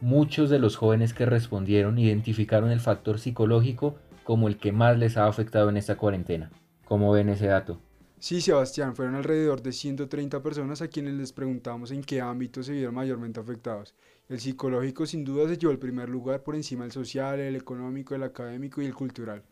muchos 0.00 0.48
de 0.48 0.60
los 0.60 0.76
jóvenes 0.76 1.12
que 1.12 1.26
respondieron 1.26 1.98
identificaron 1.98 2.70
el 2.70 2.78
factor 2.78 3.18
psicológico 3.18 3.96
como 4.22 4.46
el 4.46 4.58
que 4.58 4.70
más 4.70 4.96
les 4.96 5.16
ha 5.16 5.26
afectado 5.26 5.70
en 5.70 5.76
esta 5.76 5.96
cuarentena. 5.96 6.52
¿Cómo 6.84 7.10
ven 7.10 7.28
ese 7.28 7.48
dato? 7.48 7.80
Sí, 8.20 8.40
Sebastián, 8.40 8.94
fueron 8.94 9.16
alrededor 9.16 9.60
de 9.60 9.72
130 9.72 10.40
personas 10.40 10.82
a 10.82 10.88
quienes 10.88 11.14
les 11.14 11.32
preguntamos 11.32 11.90
en 11.90 12.04
qué 12.04 12.20
ámbito 12.20 12.62
se 12.62 12.74
vieron 12.74 12.94
mayormente 12.94 13.40
afectados. 13.40 13.96
El 14.28 14.38
psicológico 14.38 15.04
sin 15.04 15.24
duda 15.24 15.48
se 15.48 15.58
llevó 15.58 15.72
el 15.72 15.80
primer 15.80 16.08
lugar 16.08 16.44
por 16.44 16.54
encima 16.54 16.84
del 16.84 16.92
social, 16.92 17.40
el 17.40 17.56
económico, 17.56 18.14
el 18.14 18.22
académico 18.22 18.80
y 18.80 18.86
el 18.86 18.94
cultural. 18.94 19.42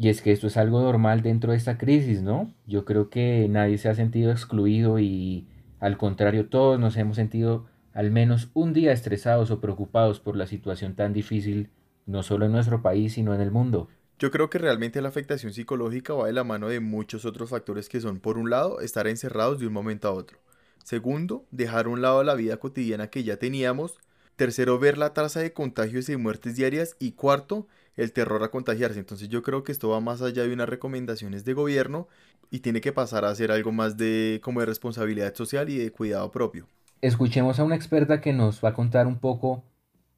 Y 0.00 0.08
es 0.08 0.22
que 0.22 0.32
esto 0.32 0.46
es 0.46 0.56
algo 0.56 0.80
normal 0.80 1.20
dentro 1.20 1.52
de 1.52 1.58
esta 1.58 1.76
crisis, 1.76 2.22
¿no? 2.22 2.50
Yo 2.66 2.86
creo 2.86 3.10
que 3.10 3.46
nadie 3.50 3.76
se 3.76 3.90
ha 3.90 3.94
sentido 3.94 4.32
excluido 4.32 4.98
y 4.98 5.46
al 5.78 5.98
contrario 5.98 6.48
todos 6.48 6.80
nos 6.80 6.96
hemos 6.96 7.16
sentido 7.16 7.66
al 7.92 8.10
menos 8.10 8.48
un 8.54 8.72
día 8.72 8.92
estresados 8.92 9.50
o 9.50 9.60
preocupados 9.60 10.18
por 10.18 10.36
la 10.36 10.46
situación 10.46 10.94
tan 10.94 11.12
difícil, 11.12 11.68
no 12.06 12.22
solo 12.22 12.46
en 12.46 12.52
nuestro 12.52 12.80
país, 12.80 13.12
sino 13.12 13.34
en 13.34 13.42
el 13.42 13.50
mundo. 13.50 13.90
Yo 14.18 14.30
creo 14.30 14.48
que 14.48 14.56
realmente 14.56 15.02
la 15.02 15.10
afectación 15.10 15.52
psicológica 15.52 16.14
va 16.14 16.28
de 16.28 16.32
la 16.32 16.44
mano 16.44 16.68
de 16.68 16.80
muchos 16.80 17.26
otros 17.26 17.50
factores 17.50 17.90
que 17.90 18.00
son, 18.00 18.20
por 18.20 18.38
un 18.38 18.48
lado, 18.48 18.80
estar 18.80 19.06
encerrados 19.06 19.60
de 19.60 19.66
un 19.66 19.74
momento 19.74 20.08
a 20.08 20.12
otro. 20.12 20.38
Segundo, 20.82 21.44
dejar 21.50 21.84
a 21.84 21.90
un 21.90 22.00
lado 22.00 22.24
la 22.24 22.36
vida 22.36 22.56
cotidiana 22.56 23.08
que 23.08 23.22
ya 23.22 23.36
teníamos. 23.36 23.98
Tercero, 24.40 24.78
ver 24.78 24.96
la 24.96 25.12
tasa 25.12 25.40
de 25.40 25.52
contagios 25.52 26.08
y 26.08 26.16
muertes 26.16 26.56
diarias. 26.56 26.96
Y 26.98 27.12
cuarto, 27.12 27.66
el 27.94 28.14
terror 28.14 28.42
a 28.42 28.50
contagiarse. 28.50 28.98
Entonces 28.98 29.28
yo 29.28 29.42
creo 29.42 29.64
que 29.64 29.70
esto 29.70 29.90
va 29.90 30.00
más 30.00 30.22
allá 30.22 30.44
de 30.44 30.54
unas 30.54 30.66
recomendaciones 30.66 31.44
de 31.44 31.52
gobierno 31.52 32.08
y 32.50 32.60
tiene 32.60 32.80
que 32.80 32.90
pasar 32.90 33.26
a 33.26 33.34
ser 33.34 33.52
algo 33.52 33.70
más 33.70 33.98
de 33.98 34.40
como 34.42 34.60
de 34.60 34.64
responsabilidad 34.64 35.34
social 35.34 35.68
y 35.68 35.76
de 35.76 35.92
cuidado 35.92 36.30
propio. 36.30 36.66
Escuchemos 37.02 37.60
a 37.60 37.64
una 37.64 37.76
experta 37.76 38.22
que 38.22 38.32
nos 38.32 38.64
va 38.64 38.70
a 38.70 38.74
contar 38.74 39.06
un 39.06 39.18
poco 39.18 39.62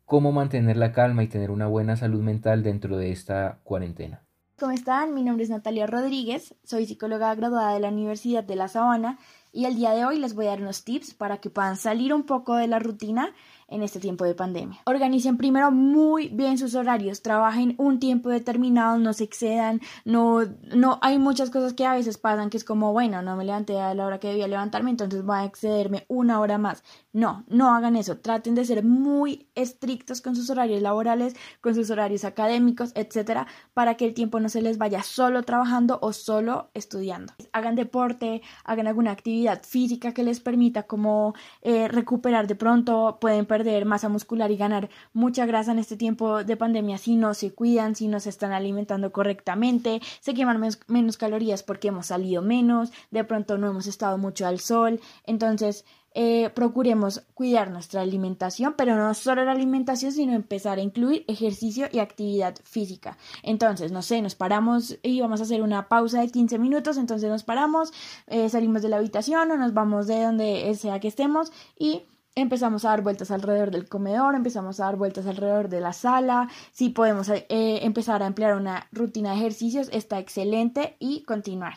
cómo 0.05 0.31
mantener 0.31 0.77
la 0.77 0.93
calma 0.93 1.25
y 1.25 1.27
tener 1.27 1.51
una 1.51 1.67
buena 1.67 1.97
salud 1.97 2.21
mental 2.21 2.63
dentro 2.63 2.99
de 2.99 3.11
esta 3.11 3.59
cuarentena. 3.65 4.23
¿Cómo 4.57 4.71
están? 4.71 5.15
Mi 5.15 5.25
nombre 5.25 5.43
es 5.43 5.51
Natalia 5.51 5.89
Rodríguez, 5.89 6.55
soy 6.63 6.87
psicóloga 6.87 7.35
graduada 7.35 7.75
de 7.75 7.81
la 7.81 7.89
Universidad 7.89 8.45
de 8.45 8.55
La 8.55 8.69
Sabana 8.69 9.19
y 9.51 9.65
el 9.65 9.75
día 9.75 9.91
de 9.91 10.05
hoy 10.05 10.21
les 10.21 10.35
voy 10.35 10.47
a 10.47 10.51
dar 10.51 10.63
unos 10.63 10.85
tips 10.85 11.15
para 11.15 11.39
que 11.39 11.51
puedan 11.51 11.77
salir 11.77 12.15
un 12.15 12.23
poco 12.23 12.55
de 12.55 12.69
la 12.69 12.79
rutina 12.79 13.35
en 13.69 13.83
este 13.83 14.01
tiempo 14.01 14.25
de 14.25 14.35
pandemia. 14.35 14.81
Organicen 14.87 15.37
primero 15.37 15.71
muy 15.71 16.29
bien 16.29 16.59
sus 16.59 16.75
horarios, 16.75 17.23
trabajen 17.23 17.75
un 17.79 17.99
tiempo 17.99 18.29
determinado, 18.29 18.99
no 18.99 19.13
se 19.13 19.25
excedan, 19.25 19.81
no, 20.05 20.43
no, 20.75 20.99
hay 21.03 21.19
muchas 21.19 21.51
cosas 21.51 21.73
que 21.73 21.87
a 21.87 21.95
veces 21.95 22.19
pasan 22.19 22.51
que 22.51 22.57
es 22.57 22.65
como, 22.65 22.93
bueno, 22.93 23.23
no 23.23 23.37
me 23.37 23.45
levanté 23.45 23.81
a 23.81 23.95
la 23.95 24.07
hora 24.07 24.21
que 24.21 24.29
debía 24.29 24.49
levantarme, 24.49 24.91
entonces 24.91 25.25
voy 25.25 25.39
a 25.39 25.45
excederme 25.45 26.05
una 26.09 26.41
hora 26.41 26.59
más. 26.59 26.83
No, 27.13 27.45
no 27.49 27.75
hagan 27.75 27.97
eso, 27.97 28.19
traten 28.19 28.55
de 28.55 28.65
ser 28.65 28.85
muy 28.85 29.49
estrictos 29.55 30.21
con 30.21 30.35
sus 30.37 30.51
horarios 30.51 30.83
laborales, 30.83 31.35
con 31.61 31.75
sus 31.75 31.91
horarios 31.91 32.25
académicos, 32.25 32.93
etcétera, 32.95 33.47
para 33.75 33.97
que 33.97 34.07
el 34.07 34.15
tiempo 34.15 34.41
no 34.41 34.49
se 34.49 34.63
les 34.63 34.79
vaya 34.79 35.03
solo 35.03 35.43
trabajando 35.43 35.99
o 36.03 36.13
solo 36.13 36.71
estudiando. 36.75 37.33
Hagan 37.53 37.75
deporte, 37.75 38.43
hagan 38.65 38.87
alguna 38.87 39.11
actividad 39.13 39.63
física 39.63 40.13
que 40.13 40.23
les 40.23 40.41
permita 40.41 40.85
como 40.85 41.35
eh, 41.61 41.89
recuperar 41.89 42.47
de 42.47 42.55
pronto, 42.55 43.19
pueden 43.21 43.47
perder 43.47 43.62
perder 43.63 43.85
masa 43.85 44.09
muscular 44.09 44.51
y 44.51 44.57
ganar 44.57 44.91
mucha 45.13 45.47
grasa 45.47 45.71
en 45.71 45.79
este 45.79 45.97
tiempo 45.97 46.43
de 46.43 46.57
pandemia 46.57 46.99
si 46.99 47.15
no 47.15 47.33
se 47.33 47.53
cuidan, 47.53 47.95
si 47.95 48.09
no 48.09 48.19
se 48.19 48.29
están 48.29 48.53
alimentando 48.53 49.13
correctamente, 49.13 50.01
se 50.21 50.35
queman 50.35 50.61
menos, 50.89 51.17
calorías 51.17 51.63
porque 51.63 51.89
hemos 51.89 52.07
salido 52.07 52.43
menos, 52.43 52.91
de 53.13 53.23
pronto 53.23 53.59
no 53.59 53.69
hemos 53.69 53.87
estado 53.87 54.19
mucho 54.19 54.47
al 54.47 54.59
sol, 54.59 55.01
entonces 55.27 55.85
eh, 56.15 56.51
procuremos 56.51 57.23
cuidar 57.35 57.71
nuestra 57.71 58.03
alimentación, 58.03 58.75
pero 58.77 58.97
no 58.97 59.15
solo 59.15 59.45
la 59.45 59.53
alimentación, 59.53 60.11
sino 60.11 60.35
empezar 60.35 60.79
a 60.79 60.83
incluir 60.83 61.25
ejercicio 61.29 61.87
y 61.91 62.01
actividad 62.01 62.57
física. 62.65 63.17
Entonces, 63.43 63.93
no 63.93 64.03
sé, 64.03 64.21
nos 64.21 64.35
paramos 64.35 64.99
y 65.03 65.21
vamos 65.21 65.41
a 65.41 65.45
hacer 65.45 65.63
una 65.63 65.89
pausa 65.89 66.21
de 66.21 66.29
15 66.29 66.59
minutos, 66.59 66.97
entonces 66.97 67.31
nos 67.31 67.45
paramos, 67.45 67.93
eh, 68.27 68.49
salimos 68.49 68.83
de 68.83 68.89
la 68.89 68.97
habitación 68.97 69.53
o 69.53 69.57
nos 69.57 69.73
vamos 69.73 70.09
de 70.09 70.23
donde 70.23 70.75
sea 70.75 70.99
que 71.01 71.09
estemos 71.09 71.53
y 71.79 72.03
empezamos 72.35 72.85
a 72.85 72.91
dar 72.91 73.03
vueltas 73.03 73.31
alrededor 73.31 73.71
del 73.71 73.89
comedor, 73.89 74.35
empezamos 74.35 74.81
a 74.81 74.87
dar 74.87 74.97
vueltas 74.97 75.27
alrededor 75.27 75.69
de 75.69 75.81
la 75.81 75.93
sala, 75.93 76.49
si 76.73 76.89
podemos 76.89 77.29
eh, 77.29 77.45
empezar 77.49 78.23
a 78.23 78.27
emplear 78.27 78.57
una 78.57 78.87
rutina 78.91 79.31
de 79.31 79.37
ejercicios, 79.37 79.89
está 79.93 80.19
excelente 80.19 80.97
y 80.99 81.25
continuar. 81.25 81.75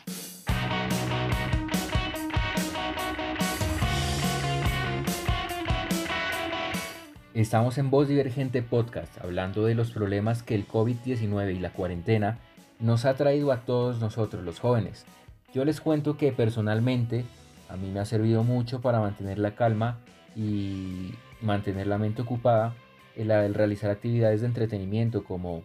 Estamos 7.34 7.76
en 7.76 7.90
Voz 7.90 8.08
Divergente 8.08 8.62
Podcast 8.62 9.22
hablando 9.22 9.66
de 9.66 9.74
los 9.74 9.90
problemas 9.90 10.42
que 10.42 10.54
el 10.54 10.66
COVID-19 10.66 11.54
y 11.54 11.58
la 11.58 11.70
cuarentena 11.70 12.38
nos 12.80 13.04
ha 13.04 13.12
traído 13.14 13.52
a 13.52 13.66
todos 13.66 14.00
nosotros 14.00 14.42
los 14.42 14.58
jóvenes. 14.58 15.04
Yo 15.52 15.66
les 15.66 15.82
cuento 15.82 16.16
que 16.16 16.32
personalmente 16.32 17.26
a 17.68 17.76
mí 17.76 17.90
me 17.90 18.00
ha 18.00 18.06
servido 18.06 18.42
mucho 18.42 18.80
para 18.80 19.00
mantener 19.00 19.38
la 19.38 19.54
calma 19.54 19.98
y 20.36 21.14
mantener 21.40 21.86
la 21.86 21.98
mente 21.98 22.22
ocupada, 22.22 22.74
el, 23.16 23.30
el 23.30 23.54
realizar 23.54 23.90
actividades 23.90 24.42
de 24.42 24.46
entretenimiento 24.46 25.24
como, 25.24 25.64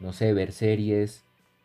no 0.00 0.12
sé, 0.12 0.32
ver 0.32 0.52
series, 0.52 1.24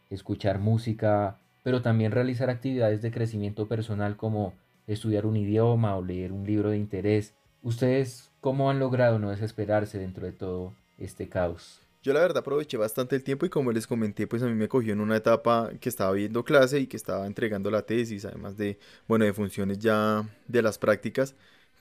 escuchar 0.10 0.60
música, 0.60 1.40
pero 1.64 1.82
también 1.82 2.12
realizar 2.12 2.50
actividades 2.50 3.02
de 3.02 3.12
crecimiento 3.12 3.68
personal 3.68 4.16
como 4.16 4.54
estudiar 4.86 5.26
un 5.26 5.38
idioma 5.38 5.96
o 5.96 6.04
leer 6.04 6.32
un 6.32 6.46
libro 6.46 6.70
de 6.70 6.78
interés. 6.78 7.34
¿Ustedes 7.64 8.32
cómo 8.42 8.70
han 8.70 8.80
logrado 8.80 9.18
no 9.20 9.32
desesperarse 9.32 9.98
dentro 9.98 10.26
de 10.26 10.34
todo 10.34 10.74
este 10.98 11.30
caos? 11.30 11.80
Yo 12.04 12.12
la 12.12 12.20
verdad 12.20 12.40
aproveché 12.40 12.76
bastante 12.76 13.16
el 13.16 13.24
tiempo 13.24 13.46
y 13.46 13.50
como 13.50 13.72
les 13.72 13.88
comenté, 13.88 14.28
pues 14.28 14.44
a 14.44 14.48
mí 14.48 14.54
me 14.54 14.68
cogió 14.68 14.92
en 14.92 15.00
una 15.00 15.16
etapa 15.16 15.72
que 15.80 15.88
estaba 15.88 16.12
viendo 16.12 16.44
clase 16.44 16.82
y 16.82 16.88
que 16.88 16.98
estaba 16.98 17.26
entregando 17.26 17.72
la 17.72 17.84
tesis, 17.84 18.26
además 18.26 18.58
de, 18.58 18.78
bueno, 19.08 19.24
de 19.24 19.32
funciones 19.32 19.80
ya 19.80 20.28
de 20.50 20.62
las 20.62 20.78
prácticas. 20.78 21.34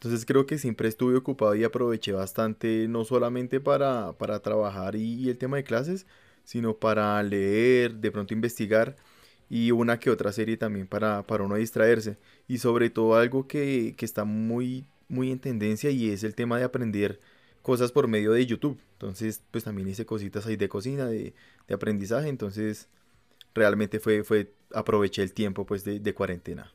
Entonces 0.02 0.26
creo 0.26 0.46
que 0.46 0.58
siempre 0.58 0.88
estuve 0.88 1.16
ocupado 1.16 1.54
y 1.54 1.62
aproveché 1.62 2.10
bastante, 2.10 2.88
no 2.88 3.04
solamente 3.04 3.60
para, 3.60 4.12
para 4.14 4.40
trabajar 4.40 4.96
y, 4.96 5.30
el 5.30 5.38
tema 5.38 5.58
de 5.58 5.62
clases, 5.62 6.06
sino 6.42 6.76
para 6.76 7.22
leer, 7.22 7.94
de 7.94 8.10
pronto 8.10 8.34
investigar 8.34 8.96
y 9.48 9.70
una 9.70 10.00
que 10.00 10.10
otra 10.10 10.32
serie 10.32 10.56
también 10.56 10.88
para, 10.88 11.24
para 11.24 11.44
uno 11.44 11.54
distraerse. 11.54 12.16
Y 12.48 12.58
sobre 12.58 12.90
todo 12.90 13.14
algo 13.14 13.46
que, 13.46 13.94
que 13.96 14.04
está 14.04 14.24
muy, 14.24 14.84
muy 15.08 15.30
en 15.30 15.38
tendencia 15.38 15.90
y 15.90 16.10
es 16.10 16.24
el 16.24 16.34
tema 16.34 16.58
de 16.58 16.64
aprender 16.64 17.20
cosas 17.62 17.92
por 17.92 18.08
medio 18.08 18.32
de 18.32 18.44
YouTube. 18.44 18.80
Entonces, 18.94 19.40
pues 19.52 19.62
también 19.62 19.88
hice 19.88 20.04
cositas 20.04 20.46
ahí 20.46 20.56
de 20.56 20.68
cocina, 20.68 21.06
de, 21.06 21.32
de 21.68 21.74
aprendizaje. 21.74 22.28
Entonces, 22.28 22.88
realmente 23.54 24.00
fue, 24.00 24.24
fue, 24.24 24.52
aproveché 24.74 25.22
el 25.22 25.32
tiempo 25.32 25.64
pues 25.64 25.84
de, 25.84 26.00
de 26.00 26.12
cuarentena. 26.12 26.72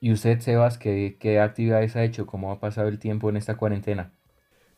¿Y 0.00 0.12
usted, 0.12 0.40
Sebas, 0.40 0.78
qué, 0.78 1.16
qué 1.20 1.40
actividades 1.40 1.96
ha 1.96 2.04
hecho? 2.04 2.26
¿Cómo 2.26 2.50
ha 2.52 2.60
pasado 2.60 2.88
el 2.88 2.98
tiempo 2.98 3.28
en 3.30 3.36
esta 3.36 3.56
cuarentena? 3.56 4.12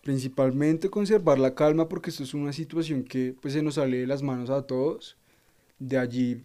Principalmente 0.02 0.90
conservar 0.90 1.38
la 1.38 1.54
calma 1.54 1.88
porque 1.88 2.10
esto 2.10 2.22
es 2.22 2.34
una 2.34 2.52
situación 2.52 3.04
que 3.04 3.34
pues, 3.40 3.54
se 3.54 3.62
nos 3.62 3.74
sale 3.74 3.98
de 3.98 4.06
las 4.06 4.22
manos 4.22 4.50
a 4.50 4.62
todos. 4.66 5.16
De 5.78 5.98
allí 5.98 6.44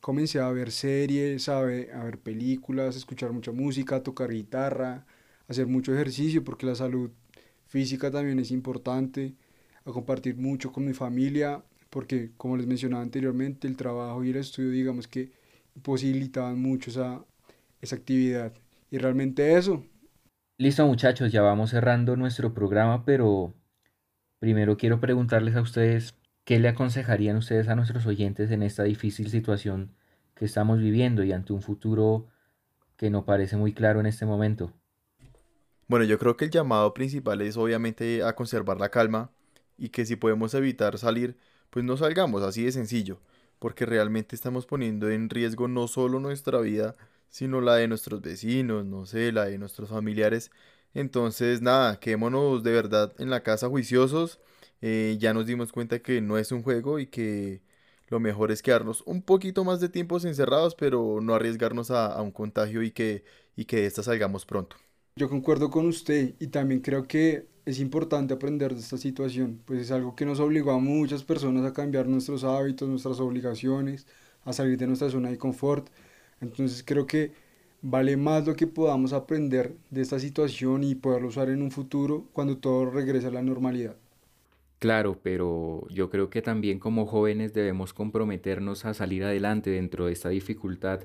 comencé 0.00 0.40
a 0.40 0.50
ver 0.50 0.70
series, 0.72 1.48
a 1.48 1.60
ver, 1.62 1.92
a 1.92 2.04
ver 2.04 2.18
películas, 2.18 2.94
a 2.96 2.98
escuchar 2.98 3.32
mucha 3.32 3.52
música, 3.52 3.96
a 3.96 4.02
tocar 4.02 4.30
guitarra, 4.30 4.92
a 4.94 5.06
hacer 5.48 5.66
mucho 5.66 5.94
ejercicio 5.94 6.44
porque 6.44 6.66
la 6.66 6.74
salud 6.74 7.10
física 7.66 8.10
también 8.10 8.38
es 8.38 8.50
importante, 8.50 9.34
a 9.84 9.92
compartir 9.92 10.36
mucho 10.36 10.72
con 10.72 10.84
mi 10.86 10.92
familia 10.94 11.64
porque 11.90 12.32
como 12.36 12.56
les 12.56 12.66
mencionaba 12.66 13.02
anteriormente 13.02 13.68
el 13.68 13.76
trabajo 13.76 14.24
y 14.24 14.30
el 14.30 14.36
estudio 14.36 14.70
digamos 14.70 15.08
que 15.08 15.30
posibilitaban 15.82 16.60
mucho 16.60 16.90
esa, 16.90 17.24
esa 17.84 17.96
actividad. 17.96 18.52
Y 18.90 18.98
realmente 18.98 19.56
eso. 19.56 19.84
Listo 20.58 20.86
muchachos, 20.86 21.32
ya 21.32 21.42
vamos 21.42 21.70
cerrando 21.70 22.16
nuestro 22.16 22.54
programa, 22.54 23.04
pero 23.04 23.54
primero 24.38 24.76
quiero 24.76 25.00
preguntarles 25.00 25.56
a 25.56 25.60
ustedes 25.60 26.14
qué 26.44 26.58
le 26.58 26.68
aconsejarían 26.68 27.36
ustedes 27.36 27.68
a 27.68 27.74
nuestros 27.74 28.06
oyentes 28.06 28.50
en 28.50 28.62
esta 28.62 28.84
difícil 28.84 29.30
situación 29.30 29.94
que 30.34 30.44
estamos 30.44 30.78
viviendo 30.78 31.24
y 31.24 31.32
ante 31.32 31.52
un 31.52 31.62
futuro 31.62 32.26
que 32.96 33.10
no 33.10 33.24
parece 33.24 33.56
muy 33.56 33.72
claro 33.72 34.00
en 34.00 34.06
este 34.06 34.26
momento. 34.26 34.72
Bueno, 35.86 36.04
yo 36.04 36.18
creo 36.18 36.36
que 36.36 36.46
el 36.46 36.50
llamado 36.50 36.94
principal 36.94 37.40
es 37.42 37.56
obviamente 37.56 38.22
a 38.22 38.34
conservar 38.34 38.78
la 38.78 38.90
calma 38.90 39.30
y 39.76 39.90
que 39.90 40.06
si 40.06 40.16
podemos 40.16 40.54
evitar 40.54 40.98
salir, 40.98 41.36
pues 41.70 41.84
no 41.84 41.96
salgamos, 41.96 42.42
así 42.42 42.64
de 42.64 42.72
sencillo, 42.72 43.20
porque 43.58 43.86
realmente 43.86 44.36
estamos 44.36 44.66
poniendo 44.66 45.10
en 45.10 45.28
riesgo 45.28 45.68
no 45.68 45.88
solo 45.88 46.20
nuestra 46.20 46.60
vida, 46.60 46.94
sino 47.34 47.60
la 47.60 47.74
de 47.74 47.88
nuestros 47.88 48.20
vecinos, 48.22 48.86
no 48.86 49.06
sé, 49.06 49.32
la 49.32 49.46
de 49.46 49.58
nuestros 49.58 49.90
familiares. 49.90 50.52
Entonces, 50.94 51.62
nada, 51.62 51.98
quedémonos 51.98 52.62
de 52.62 52.70
verdad 52.70 53.12
en 53.18 53.28
la 53.28 53.42
casa 53.42 53.68
juiciosos. 53.68 54.38
Eh, 54.80 55.16
ya 55.18 55.34
nos 55.34 55.44
dimos 55.44 55.72
cuenta 55.72 55.98
que 55.98 56.20
no 56.20 56.38
es 56.38 56.52
un 56.52 56.62
juego 56.62 57.00
y 57.00 57.08
que 57.08 57.60
lo 58.08 58.20
mejor 58.20 58.52
es 58.52 58.62
quedarnos 58.62 59.02
un 59.04 59.20
poquito 59.20 59.64
más 59.64 59.80
de 59.80 59.88
tiempos 59.88 60.24
encerrados, 60.24 60.76
pero 60.76 61.18
no 61.20 61.34
arriesgarnos 61.34 61.90
a, 61.90 62.22
un 62.22 62.30
contagio 62.30 62.84
y 62.84 62.92
que, 62.92 63.24
y 63.56 63.64
que 63.64 63.78
de 63.78 63.86
esta 63.86 64.04
salgamos 64.04 64.46
pronto. 64.46 64.76
Yo 65.16 65.28
concuerdo 65.28 65.70
con 65.70 65.86
usted 65.88 66.36
y 66.38 66.46
también 66.46 66.82
creo 66.82 67.08
que 67.08 67.48
es 67.64 67.80
importante 67.80 68.32
aprender 68.32 68.74
de 68.74 68.80
esta 68.80 68.96
situación, 68.96 69.60
pues 69.64 69.80
es 69.80 69.90
algo 69.90 70.14
que 70.14 70.24
nos 70.24 70.38
obligó 70.38 70.70
a 70.70 70.78
muchas 70.78 71.24
personas 71.24 71.64
a 71.66 71.72
cambiar 71.72 72.06
nuestros 72.06 72.44
hábitos, 72.44 72.88
nuestras 72.88 73.18
obligaciones, 73.18 74.06
a 74.44 74.52
salir 74.52 74.78
de 74.78 74.86
nuestra 74.86 75.10
zona 75.10 75.30
de 75.30 75.38
confort. 75.38 75.88
Entonces 76.44 76.84
creo 76.86 77.06
que 77.06 77.32
vale 77.82 78.16
más 78.16 78.46
lo 78.46 78.54
que 78.56 78.66
podamos 78.66 79.12
aprender 79.12 79.76
de 79.90 80.02
esta 80.02 80.18
situación 80.18 80.84
y 80.84 80.94
poderlo 80.94 81.28
usar 81.28 81.50
en 81.50 81.62
un 81.62 81.70
futuro 81.70 82.26
cuando 82.32 82.58
todo 82.58 82.90
regrese 82.90 83.26
a 83.26 83.30
la 83.30 83.42
normalidad. 83.42 83.96
Claro, 84.78 85.18
pero 85.22 85.86
yo 85.88 86.10
creo 86.10 86.30
que 86.30 86.42
también 86.42 86.78
como 86.78 87.06
jóvenes 87.06 87.54
debemos 87.54 87.94
comprometernos 87.94 88.84
a 88.84 88.94
salir 88.94 89.24
adelante 89.24 89.70
dentro 89.70 90.06
de 90.06 90.12
esta 90.12 90.28
dificultad 90.28 91.00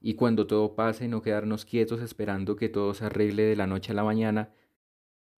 y 0.00 0.14
cuando 0.14 0.46
todo 0.46 0.74
pase 0.74 1.08
no 1.08 1.22
quedarnos 1.22 1.64
quietos 1.64 2.00
esperando 2.02 2.56
que 2.56 2.68
todo 2.68 2.94
se 2.94 3.04
arregle 3.04 3.44
de 3.44 3.56
la 3.56 3.68
noche 3.68 3.92
a 3.92 3.94
la 3.94 4.04
mañana, 4.04 4.52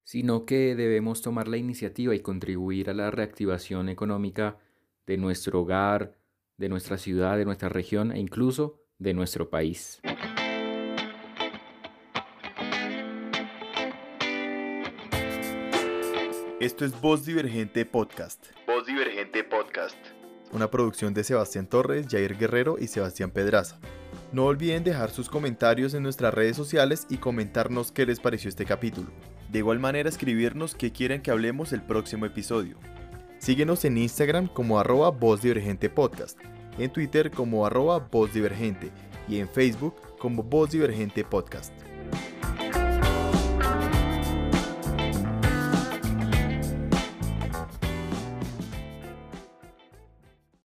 sino 0.02 0.46
que 0.46 0.74
debemos 0.74 1.22
tomar 1.22 1.48
la 1.48 1.58
iniciativa 1.58 2.14
y 2.14 2.20
contribuir 2.20 2.90
a 2.90 2.94
la 2.94 3.10
reactivación 3.10 3.88
económica 3.88 4.58
de 5.06 5.18
nuestro 5.18 5.62
hogar, 5.62 6.16
de 6.56 6.68
nuestra 6.68 6.98
ciudad, 6.98 7.36
de 7.36 7.44
nuestra 7.44 7.68
región 7.68 8.12
e 8.12 8.18
incluso 8.20 8.83
de 8.98 9.14
nuestro 9.14 9.48
país. 9.48 10.00
Esto 16.60 16.84
es 16.84 16.98
Voz 17.00 17.26
Divergente 17.26 17.84
Podcast. 17.84 18.46
Voz 18.66 18.86
Divergente 18.86 19.44
Podcast. 19.44 19.96
Una 20.52 20.70
producción 20.70 21.12
de 21.12 21.24
Sebastián 21.24 21.66
Torres, 21.66 22.06
Jair 22.08 22.38
Guerrero 22.38 22.76
y 22.78 22.86
Sebastián 22.86 23.30
Pedraza. 23.32 23.78
No 24.32 24.46
olviden 24.46 24.84
dejar 24.84 25.10
sus 25.10 25.28
comentarios 25.28 25.94
en 25.94 26.02
nuestras 26.02 26.32
redes 26.32 26.56
sociales 26.56 27.06
y 27.10 27.18
comentarnos 27.18 27.92
qué 27.92 28.06
les 28.06 28.20
pareció 28.20 28.48
este 28.48 28.64
capítulo. 28.64 29.08
De 29.50 29.58
igual 29.58 29.78
manera 29.78 30.08
escribirnos 30.08 30.74
qué 30.74 30.92
quieren 30.92 31.22
que 31.22 31.30
hablemos 31.30 31.72
el 31.72 31.82
próximo 31.82 32.24
episodio. 32.24 32.78
Síguenos 33.38 33.84
en 33.84 33.98
Instagram 33.98 34.48
como 34.48 34.78
arroba 34.78 35.10
Voz 35.10 35.42
Divergente 35.42 35.90
Podcast, 35.90 36.38
en 36.78 36.90
Twitter 36.90 37.30
como 37.30 37.66
arroba 37.66 37.98
Voz 37.98 38.32
Divergente 38.32 38.90
y 39.28 39.38
en 39.38 39.48
Facebook 39.48 39.94
como 40.18 40.42
Voz 40.42 40.70
Divergente 40.70 41.24
Podcast. 41.24 41.83